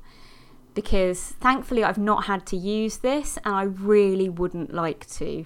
because 0.73 1.33
thankfully 1.41 1.83
I've 1.83 1.97
not 1.97 2.25
had 2.25 2.45
to 2.47 2.57
use 2.57 2.97
this 2.97 3.37
and 3.43 3.53
I 3.55 3.63
really 3.63 4.29
wouldn't 4.29 4.73
like 4.73 5.09
to. 5.11 5.45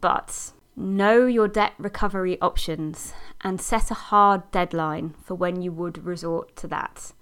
But 0.00 0.52
know 0.76 1.26
your 1.26 1.48
debt 1.48 1.74
recovery 1.78 2.40
options 2.40 3.12
and 3.40 3.60
set 3.60 3.90
a 3.90 3.94
hard 3.94 4.50
deadline 4.50 5.14
for 5.22 5.34
when 5.34 5.60
you 5.60 5.72
would 5.72 6.04
resort 6.04 6.56
to 6.56 6.68
that. 6.68 7.12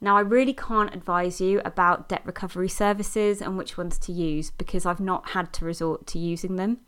Now, 0.00 0.16
I 0.16 0.20
really 0.20 0.52
can't 0.52 0.92
advise 0.92 1.40
you 1.40 1.60
about 1.64 2.08
debt 2.08 2.22
recovery 2.24 2.68
services 2.68 3.40
and 3.40 3.56
which 3.56 3.78
ones 3.78 3.98
to 4.00 4.12
use 4.12 4.50
because 4.50 4.84
I've 4.84 4.98
not 4.98 5.30
had 5.30 5.52
to 5.54 5.64
resort 5.64 6.08
to 6.08 6.18
using 6.18 6.56
them. 6.56 6.78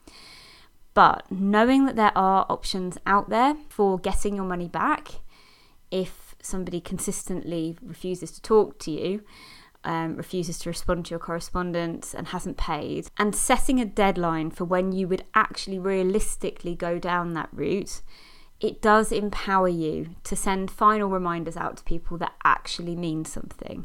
But 0.94 1.30
knowing 1.30 1.86
that 1.86 1.94
there 1.94 2.16
are 2.16 2.44
options 2.48 2.98
out 3.06 3.30
there 3.30 3.56
for 3.68 3.98
getting 3.98 4.34
your 4.34 4.44
money 4.44 4.66
back 4.66 5.20
if 5.92 6.23
somebody 6.44 6.80
consistently 6.80 7.76
refuses 7.82 8.30
to 8.32 8.42
talk 8.42 8.78
to 8.80 8.90
you, 8.90 9.22
um, 9.84 10.16
refuses 10.16 10.58
to 10.60 10.70
respond 10.70 11.06
to 11.06 11.10
your 11.10 11.18
correspondence, 11.18 12.14
and 12.14 12.28
hasn't 12.28 12.56
paid, 12.56 13.08
and 13.18 13.34
setting 13.34 13.80
a 13.80 13.84
deadline 13.84 14.50
for 14.50 14.64
when 14.64 14.92
you 14.92 15.06
would 15.08 15.24
actually 15.34 15.78
realistically 15.78 16.74
go 16.74 16.98
down 16.98 17.34
that 17.34 17.48
route, 17.52 18.02
it 18.60 18.80
does 18.80 19.12
empower 19.12 19.68
you 19.68 20.16
to 20.24 20.36
send 20.36 20.70
final 20.70 21.08
reminders 21.08 21.56
out 21.56 21.76
to 21.76 21.84
people 21.84 22.16
that 22.18 22.34
actually 22.44 22.96
mean 22.96 23.24
something. 23.24 23.84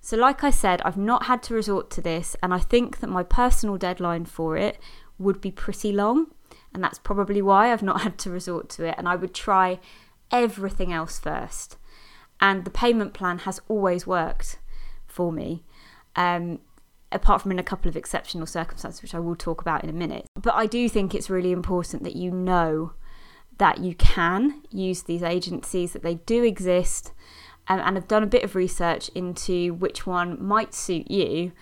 So, 0.00 0.16
like 0.16 0.44
I 0.44 0.50
said, 0.50 0.82
I've 0.82 0.98
not 0.98 1.24
had 1.24 1.42
to 1.44 1.54
resort 1.54 1.90
to 1.92 2.02
this, 2.02 2.36
and 2.42 2.52
I 2.52 2.58
think 2.58 3.00
that 3.00 3.08
my 3.08 3.22
personal 3.22 3.78
deadline 3.78 4.26
for 4.26 4.56
it 4.56 4.78
would 5.18 5.40
be 5.40 5.50
pretty 5.50 5.92
long, 5.92 6.26
and 6.74 6.84
that's 6.84 6.98
probably 6.98 7.40
why 7.40 7.72
I've 7.72 7.82
not 7.82 8.00
had 8.02 8.18
to 8.18 8.30
resort 8.30 8.68
to 8.70 8.84
it. 8.84 8.96
And 8.98 9.08
I 9.08 9.16
would 9.16 9.34
try 9.34 9.80
everything 10.30 10.92
else 10.92 11.18
first. 11.18 11.78
And 12.44 12.66
the 12.66 12.70
payment 12.70 13.14
plan 13.14 13.38
has 13.38 13.58
always 13.68 14.06
worked 14.06 14.58
for 15.06 15.32
me, 15.32 15.64
um, 16.14 16.58
apart 17.10 17.40
from 17.40 17.52
in 17.52 17.58
a 17.58 17.62
couple 17.62 17.88
of 17.88 17.96
exceptional 17.96 18.46
circumstances, 18.46 19.00
which 19.00 19.14
I 19.14 19.18
will 19.18 19.34
talk 19.34 19.62
about 19.62 19.82
in 19.82 19.88
a 19.88 19.94
minute. 19.94 20.26
But 20.38 20.54
I 20.54 20.66
do 20.66 20.86
think 20.90 21.14
it's 21.14 21.30
really 21.30 21.52
important 21.52 22.02
that 22.02 22.16
you 22.16 22.30
know 22.30 22.92
that 23.56 23.78
you 23.78 23.94
can 23.94 24.62
use 24.70 25.04
these 25.04 25.22
agencies, 25.22 25.94
that 25.94 26.02
they 26.02 26.16
do 26.16 26.44
exist, 26.44 27.14
um, 27.66 27.80
and 27.80 27.96
have 27.96 28.08
done 28.08 28.22
a 28.22 28.26
bit 28.26 28.44
of 28.44 28.54
research 28.54 29.08
into 29.14 29.72
which 29.72 30.06
one 30.06 30.36
might 30.44 30.74
suit 30.74 31.10
you 31.10 31.52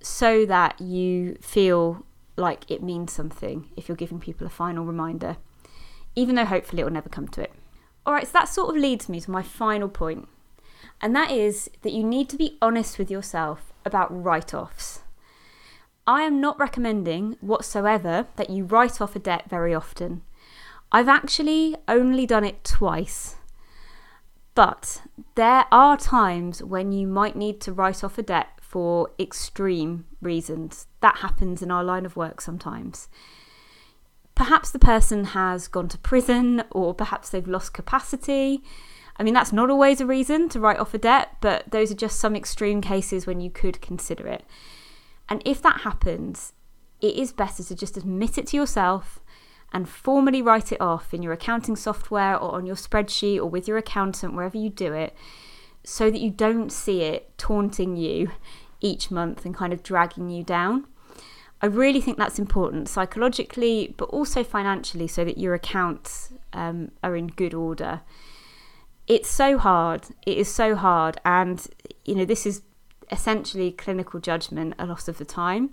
so 0.00 0.46
that 0.46 0.80
you 0.80 1.36
feel 1.42 2.06
like 2.38 2.70
it 2.70 2.82
means 2.82 3.12
something 3.12 3.68
if 3.76 3.88
you're 3.88 3.96
giving 3.96 4.20
people 4.20 4.46
a 4.46 4.50
final 4.50 4.86
reminder, 4.86 5.36
even 6.16 6.34
though 6.34 6.46
hopefully 6.46 6.80
it 6.80 6.84
will 6.84 6.92
never 6.92 7.10
come 7.10 7.28
to 7.28 7.42
it. 7.42 7.52
Alright, 8.06 8.26
so 8.26 8.32
that 8.34 8.48
sort 8.48 8.70
of 8.70 8.80
leads 8.80 9.08
me 9.08 9.20
to 9.20 9.30
my 9.30 9.42
final 9.42 9.88
point, 9.88 10.28
and 11.00 11.16
that 11.16 11.30
is 11.30 11.70
that 11.82 11.92
you 11.92 12.04
need 12.04 12.28
to 12.28 12.36
be 12.36 12.58
honest 12.60 12.98
with 12.98 13.10
yourself 13.10 13.72
about 13.84 14.08
write 14.10 14.52
offs. 14.52 15.00
I 16.06 16.22
am 16.22 16.40
not 16.40 16.58
recommending 16.58 17.36
whatsoever 17.40 18.26
that 18.36 18.50
you 18.50 18.64
write 18.64 19.00
off 19.00 19.16
a 19.16 19.18
debt 19.18 19.48
very 19.48 19.74
often. 19.74 20.22
I've 20.92 21.08
actually 21.08 21.76
only 21.88 22.26
done 22.26 22.44
it 22.44 22.62
twice 22.62 23.36
but 24.54 25.02
there 25.34 25.64
are 25.72 25.96
times 25.96 26.62
when 26.62 26.92
you 26.92 27.06
might 27.06 27.36
need 27.36 27.60
to 27.62 27.72
write 27.72 28.04
off 28.04 28.18
a 28.18 28.22
debt 28.22 28.48
for 28.60 29.10
extreme 29.18 30.06
reasons. 30.22 30.86
That 31.00 31.18
happens 31.18 31.60
in 31.60 31.70
our 31.70 31.82
line 31.82 32.06
of 32.06 32.16
work 32.16 32.40
sometimes. 32.40 33.08
Perhaps 34.34 34.70
the 34.72 34.78
person 34.78 35.24
has 35.26 35.68
gone 35.68 35.88
to 35.88 35.98
prison 35.98 36.64
or 36.70 36.92
perhaps 36.94 37.30
they've 37.30 37.46
lost 37.46 37.72
capacity. 37.72 38.62
I 39.16 39.22
mean, 39.22 39.34
that's 39.34 39.52
not 39.52 39.70
always 39.70 40.00
a 40.00 40.06
reason 40.06 40.48
to 40.50 40.60
write 40.60 40.78
off 40.78 40.94
a 40.94 40.98
debt, 40.98 41.36
but 41.40 41.70
those 41.70 41.92
are 41.92 41.96
just 41.96 42.18
some 42.18 42.34
extreme 42.34 42.80
cases 42.80 43.26
when 43.26 43.40
you 43.40 43.50
could 43.50 43.80
consider 43.80 44.26
it. 44.26 44.44
And 45.28 45.40
if 45.44 45.62
that 45.62 45.82
happens, 45.82 46.52
it 47.00 47.14
is 47.14 47.32
better 47.32 47.62
to 47.62 47.74
just 47.74 47.96
admit 47.96 48.38
it 48.38 48.48
to 48.48 48.56
yourself 48.56 49.20
and 49.72 49.88
formally 49.88 50.42
write 50.42 50.72
it 50.72 50.80
off 50.80 51.14
in 51.14 51.22
your 51.22 51.32
accounting 51.32 51.76
software 51.76 52.36
or 52.36 52.56
on 52.56 52.66
your 52.66 52.76
spreadsheet 52.76 53.38
or 53.38 53.46
with 53.46 53.68
your 53.68 53.76
accountant, 53.76 54.34
wherever 54.34 54.56
you 54.56 54.70
do 54.70 54.92
it, 54.92 55.14
so 55.84 56.10
that 56.10 56.20
you 56.20 56.30
don't 56.30 56.72
see 56.72 57.02
it 57.02 57.36
taunting 57.38 57.96
you 57.96 58.30
each 58.80 59.10
month 59.10 59.44
and 59.44 59.54
kind 59.54 59.72
of 59.72 59.82
dragging 59.82 60.30
you 60.30 60.42
down. 60.42 60.86
I 61.64 61.66
really 61.66 62.02
think 62.02 62.18
that's 62.18 62.38
important 62.38 62.90
psychologically, 62.90 63.94
but 63.96 64.10
also 64.10 64.44
financially, 64.44 65.08
so 65.08 65.24
that 65.24 65.38
your 65.38 65.54
accounts 65.54 66.30
um, 66.52 66.90
are 67.02 67.16
in 67.16 67.28
good 67.28 67.54
order. 67.54 68.02
It's 69.06 69.30
so 69.30 69.56
hard. 69.56 70.08
It 70.26 70.36
is 70.36 70.54
so 70.54 70.76
hard. 70.76 71.16
And, 71.24 71.66
you 72.04 72.16
know, 72.16 72.26
this 72.26 72.44
is 72.44 72.60
essentially 73.10 73.72
clinical 73.72 74.20
judgment 74.20 74.74
a 74.78 74.84
lot 74.84 75.08
of 75.08 75.16
the 75.16 75.24
time. 75.24 75.70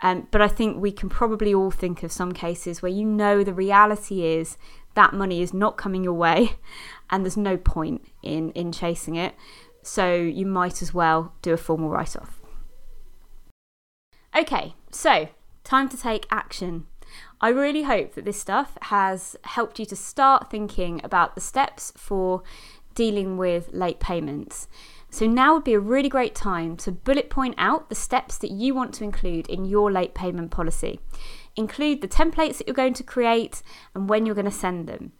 Um, 0.00 0.28
but 0.30 0.40
I 0.40 0.46
think 0.46 0.80
we 0.80 0.92
can 0.92 1.08
probably 1.08 1.52
all 1.52 1.72
think 1.72 2.04
of 2.04 2.12
some 2.12 2.30
cases 2.30 2.80
where 2.80 2.92
you 2.92 3.04
know 3.04 3.42
the 3.42 3.52
reality 3.52 4.24
is 4.24 4.56
that 4.94 5.12
money 5.12 5.42
is 5.42 5.52
not 5.52 5.76
coming 5.76 6.04
your 6.04 6.14
way 6.14 6.52
and 7.10 7.24
there's 7.24 7.36
no 7.36 7.56
point 7.56 8.06
in, 8.22 8.52
in 8.52 8.70
chasing 8.70 9.16
it. 9.16 9.34
So 9.82 10.14
you 10.14 10.46
might 10.46 10.82
as 10.82 10.94
well 10.94 11.34
do 11.42 11.52
a 11.52 11.56
formal 11.56 11.88
write 11.88 12.14
off. 12.14 12.40
Okay, 14.36 14.74
so 14.90 15.28
time 15.64 15.88
to 15.88 15.96
take 15.96 16.26
action. 16.30 16.86
I 17.40 17.48
really 17.48 17.84
hope 17.84 18.14
that 18.14 18.26
this 18.26 18.38
stuff 18.38 18.76
has 18.82 19.34
helped 19.44 19.78
you 19.78 19.86
to 19.86 19.96
start 19.96 20.50
thinking 20.50 21.00
about 21.02 21.34
the 21.34 21.40
steps 21.40 21.90
for 21.96 22.42
dealing 22.94 23.38
with 23.38 23.70
late 23.72 23.98
payments. 23.98 24.68
So 25.08 25.26
now 25.26 25.54
would 25.54 25.64
be 25.64 25.72
a 25.72 25.80
really 25.80 26.10
great 26.10 26.34
time 26.34 26.76
to 26.78 26.92
bullet 26.92 27.30
point 27.30 27.54
out 27.56 27.88
the 27.88 27.94
steps 27.94 28.36
that 28.38 28.50
you 28.50 28.74
want 28.74 28.92
to 28.94 29.04
include 29.04 29.48
in 29.48 29.64
your 29.64 29.90
late 29.90 30.14
payment 30.14 30.50
policy. 30.50 31.00
Include 31.54 32.02
the 32.02 32.08
templates 32.08 32.58
that 32.58 32.66
you're 32.66 32.74
going 32.74 32.94
to 32.94 33.02
create 33.02 33.62
and 33.94 34.06
when 34.06 34.26
you're 34.26 34.34
going 34.34 34.44
to 34.44 34.50
send 34.50 34.86
them. 34.86 35.12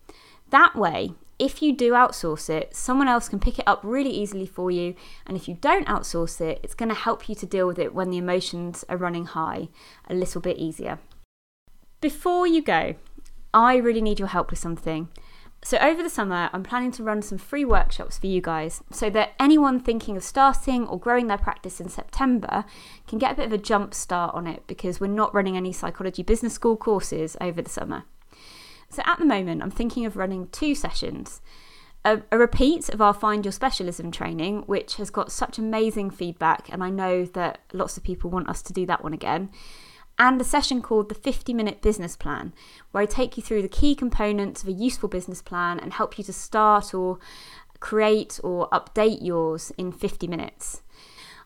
That 0.51 0.77
way, 0.77 1.13
if 1.39 1.61
you 1.61 1.75
do 1.75 1.93
outsource 1.93 2.49
it, 2.49 2.75
someone 2.75 3.09
else 3.09 3.29
can 3.29 3.39
pick 3.39 3.59
it 3.59 3.69
up 3.69 3.81
really 3.83 4.11
easily 4.11 4.47
for 4.47 4.71
you. 4.71 4.95
And 5.27 5.37
if 5.37 5.49
you 5.49 5.55
don't 5.61 5.87
outsource 5.87 6.41
it, 6.41 6.61
it's 6.63 6.75
going 6.75 6.89
to 6.89 6.95
help 6.95 7.29
you 7.29 7.35
to 7.35 7.47
deal 7.47 7.67
with 7.67 7.79
it 7.79 7.95
when 7.95 8.11
the 8.11 8.19
emotions 8.19 8.85
are 8.89 8.97
running 8.97 9.27
high 9.27 9.69
a 10.09 10.15
little 10.15 10.41
bit 10.41 10.57
easier. 10.57 10.99
Before 12.01 12.47
you 12.47 12.63
go, 12.63 12.95
I 13.53 13.77
really 13.77 14.01
need 14.01 14.19
your 14.19 14.29
help 14.29 14.51
with 14.51 14.59
something. 14.59 15.09
So, 15.63 15.79
over 15.79 16.03
the 16.03 16.11
summer, 16.11 16.49
I'm 16.53 16.63
planning 16.63 16.93
to 16.93 17.03
run 17.03 17.23
some 17.23 17.39
free 17.39 17.65
workshops 17.65 18.19
for 18.19 18.29
you 18.29 18.41
guys 18.41 18.83
so 18.93 19.11
that 19.11 19.33
anyone 19.41 19.81
thinking 19.81 20.17
of 20.17 20.23
starting 20.23 20.87
or 20.87 20.99
growing 20.99 21.27
their 21.27 21.39
practice 21.39 21.81
in 21.81 21.89
September 21.89 22.65
can 23.09 23.19
get 23.19 23.33
a 23.33 23.35
bit 23.35 23.47
of 23.47 23.53
a 23.53 23.59
jump 23.59 23.93
start 23.93 24.35
on 24.35 24.47
it 24.47 24.63
because 24.67 25.01
we're 25.01 25.07
not 25.09 25.35
running 25.35 25.57
any 25.57 25.73
psychology 25.73 26.23
business 26.23 26.55
school 26.55 26.77
courses 26.77 27.37
over 27.41 27.61
the 27.61 27.71
summer. 27.71 28.05
So, 28.89 29.03
at 29.05 29.19
the 29.19 29.25
moment, 29.25 29.63
I'm 29.63 29.71
thinking 29.71 30.07
of 30.07 30.17
running 30.17 30.49
two 30.49 30.75
sessions. 30.75 31.41
A, 32.05 32.23
a 32.31 32.39
repeat 32.39 32.89
of 32.89 33.01
our 33.01 33.13
Find 33.13 33.45
Your 33.45 33.53
Specialism 33.53 34.13
training, 34.13 34.63
which 34.67 34.97
has 34.97 35.11
got 35.11 35.33
such 35.33 35.59
amazing 35.59 36.11
feedback, 36.11 36.69
and 36.71 36.85
I 36.85 36.91
know 36.91 37.25
that 37.25 37.61
lots 37.73 37.97
of 37.97 38.05
people 38.05 38.31
want 38.31 38.49
us 38.49 38.63
to 38.63 38.73
do 38.73 38.87
that 38.87 39.03
one 39.03 39.13
again 39.13 39.51
and 40.19 40.41
a 40.41 40.45
session 40.45 40.81
called 40.81 41.09
the 41.09 41.15
50 41.15 41.53
Minute 41.53 41.83
Business 41.83 42.17
Plan, 42.17 42.53
where 42.91 43.03
I 43.03 43.07
take 43.07 43.37
you 43.37 43.43
through 43.43 43.63
the 43.63 43.69
key 43.69 43.95
components 43.95 44.63
of 44.63 44.69
a 44.69 44.73
useful 44.73 45.09
business 45.09 45.43
plan 45.43 45.79
and 45.79 45.93
help 45.93 46.17
you 46.17 46.25
to 46.25 46.33
start 46.33 46.95
or 46.95 47.19
create 47.81 48.41
or 48.43 48.69
update 48.71 49.19
yours 49.21 49.73
in 49.77 49.93
50 49.93 50.27
minutes. 50.27 50.83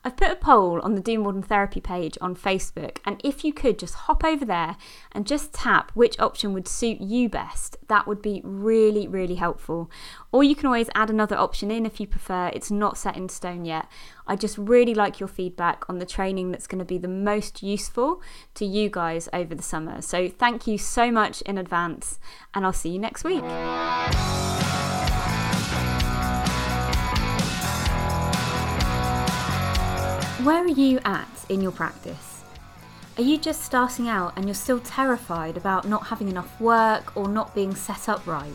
I've 0.03 0.17
put 0.17 0.31
a 0.31 0.37
poll 0.37 0.81
on 0.81 0.95
the 0.95 1.03
Do 1.03 1.19
More 1.19 1.33
Than 1.35 1.43
Therapy 1.43 1.81
page 1.81 2.17
on 2.23 2.35
Facebook, 2.35 2.99
and 3.05 3.21
if 3.23 3.45
you 3.45 3.53
could 3.53 3.79
just 3.79 3.95
hop 3.95 4.25
over 4.25 4.47
there 4.47 4.77
and 5.13 5.27
just 5.27 5.53
tap 5.53 5.93
which 5.93 6.19
option 6.19 6.55
would 6.55 6.67
suit 6.67 7.03
you 7.03 7.29
best, 7.29 7.77
that 7.89 8.07
would 8.07 8.23
be 8.23 8.41
really, 8.43 9.07
really 9.07 9.35
helpful. 9.35 9.91
Or 10.33 10.43
you 10.43 10.55
can 10.55 10.67
always 10.67 10.89
add 10.95 11.11
another 11.11 11.37
option 11.37 11.71
in 11.71 11.85
if 11.85 12.01
you 12.01 12.07
prefer, 12.07 12.51
it's 12.55 12.71
not 12.71 12.97
set 12.97 13.17
in 13.17 13.29
stone 13.29 13.67
yet. 13.67 13.89
I 14.27 14.37
just 14.37 14.57
really 14.57 14.95
like 14.95 15.21
your 15.21 15.29
feedback 15.29 15.85
on 15.89 15.99
the 15.99 16.07
training 16.07 16.51
that's 16.51 16.67
going 16.67 16.79
to 16.79 16.85
be 16.87 16.99
the 16.99 17.09
most 17.09 17.63
useful 17.63 18.23
to 18.55 18.65
you 18.65 18.89
guys 18.89 19.29
over 19.35 19.55
the 19.55 19.63
summer. 19.63 20.01
So 20.01 20.31
thank 20.31 20.67
you 20.67 20.79
so 20.79 21.11
much 21.11 21.43
in 21.43 21.59
advance, 21.59 22.19
and 22.55 22.65
I'll 22.65 22.73
see 22.73 22.91
you 22.91 22.99
next 22.99 23.23
week. 23.23 23.45
Where 30.45 30.65
are 30.65 30.69
you 30.69 31.01
at 31.05 31.45
in 31.51 31.61
your 31.61 31.71
practice? 31.71 32.45
Are 33.19 33.23
you 33.23 33.37
just 33.37 33.63
starting 33.63 34.09
out 34.09 34.33
and 34.37 34.47
you're 34.47 34.55
still 34.55 34.81
terrified 34.81 35.59
about 35.59 35.87
not 35.87 36.07
having 36.07 36.31
enough 36.31 36.59
work 36.59 37.15
or 37.15 37.29
not 37.29 37.55
being 37.55 37.75
set 37.75 38.09
up 38.09 38.27
right? 38.27 38.55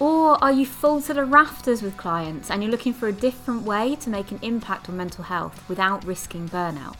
Or 0.00 0.42
are 0.42 0.50
you 0.50 0.66
full 0.66 1.00
to 1.02 1.14
the 1.14 1.24
rafters 1.24 1.80
with 1.80 1.96
clients 1.96 2.50
and 2.50 2.60
you're 2.60 2.72
looking 2.72 2.92
for 2.92 3.06
a 3.06 3.12
different 3.12 3.62
way 3.62 3.94
to 4.00 4.10
make 4.10 4.32
an 4.32 4.40
impact 4.42 4.88
on 4.88 4.96
mental 4.96 5.22
health 5.22 5.62
without 5.68 6.04
risking 6.04 6.48
burnout? 6.48 6.96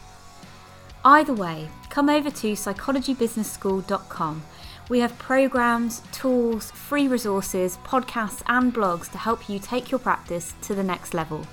Either 1.03 1.33
way, 1.33 1.67
come 1.89 2.07
over 2.07 2.31
to 2.31 2.53
psychologybusinessschool.com. 2.53 4.43
We 4.87 4.99
have 4.99 5.17
programs, 5.17 6.01
tools, 6.13 6.71
free 6.71 7.09
resources, 7.09 7.77
podcasts, 7.83 8.41
and 8.47 8.73
blogs 8.73 9.11
to 9.11 9.17
help 9.17 9.49
you 9.49 9.59
take 9.59 9.91
your 9.91 9.99
practice 9.99 10.53
to 10.61 10.73
the 10.73 10.83
next 10.83 11.13
level. 11.13 11.45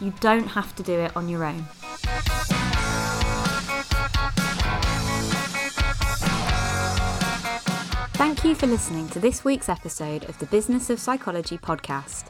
You 0.00 0.12
don't 0.20 0.46
have 0.48 0.76
to 0.76 0.82
do 0.82 0.92
it 0.92 1.16
on 1.16 1.28
your 1.28 1.44
own. 1.44 1.66
Thank 8.14 8.44
you 8.44 8.54
for 8.54 8.66
listening 8.66 9.08
to 9.10 9.18
this 9.18 9.44
week's 9.44 9.68
episode 9.68 10.24
of 10.24 10.38
the 10.38 10.46
Business 10.46 10.90
of 10.90 11.00
Psychology 11.00 11.58
podcast. 11.58 12.26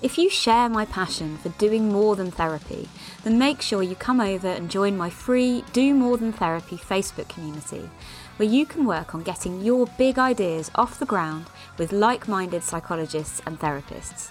If 0.00 0.16
you 0.16 0.30
share 0.30 0.70
my 0.70 0.86
passion 0.86 1.36
for 1.36 1.50
doing 1.50 1.92
more 1.92 2.16
than 2.16 2.30
therapy, 2.30 2.88
then 3.22 3.38
make 3.38 3.60
sure 3.60 3.82
you 3.82 3.94
come 3.94 4.18
over 4.18 4.48
and 4.48 4.70
join 4.70 4.96
my 4.96 5.10
free 5.10 5.62
Do 5.74 5.92
More 5.94 6.16
Than 6.16 6.32
Therapy 6.32 6.76
Facebook 6.78 7.28
community, 7.28 7.90
where 8.38 8.48
you 8.48 8.64
can 8.64 8.86
work 8.86 9.14
on 9.14 9.22
getting 9.22 9.60
your 9.60 9.86
big 9.98 10.18
ideas 10.18 10.70
off 10.74 10.98
the 10.98 11.04
ground 11.04 11.46
with 11.76 11.92
like 11.92 12.26
minded 12.26 12.62
psychologists 12.62 13.42
and 13.44 13.60
therapists. 13.60 14.30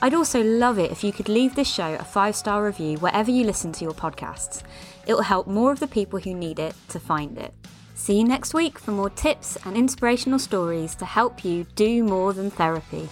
I'd 0.00 0.14
also 0.14 0.42
love 0.42 0.78
it 0.78 0.92
if 0.92 1.02
you 1.02 1.12
could 1.12 1.28
leave 1.28 1.54
this 1.56 1.68
show 1.68 1.94
a 1.94 2.04
five 2.04 2.36
star 2.36 2.64
review 2.64 2.98
wherever 2.98 3.30
you 3.30 3.44
listen 3.44 3.72
to 3.72 3.84
your 3.84 3.94
podcasts. 3.94 4.62
It 5.06 5.14
will 5.14 5.22
help 5.22 5.46
more 5.46 5.72
of 5.72 5.80
the 5.80 5.88
people 5.88 6.20
who 6.20 6.34
need 6.34 6.58
it 6.58 6.74
to 6.90 7.00
find 7.00 7.36
it. 7.36 7.52
See 7.94 8.18
you 8.18 8.24
next 8.24 8.54
week 8.54 8.78
for 8.78 8.92
more 8.92 9.10
tips 9.10 9.58
and 9.64 9.76
inspirational 9.76 10.38
stories 10.38 10.94
to 10.96 11.04
help 11.04 11.44
you 11.44 11.66
do 11.74 12.04
more 12.04 12.32
than 12.32 12.48
therapy. 12.50 13.08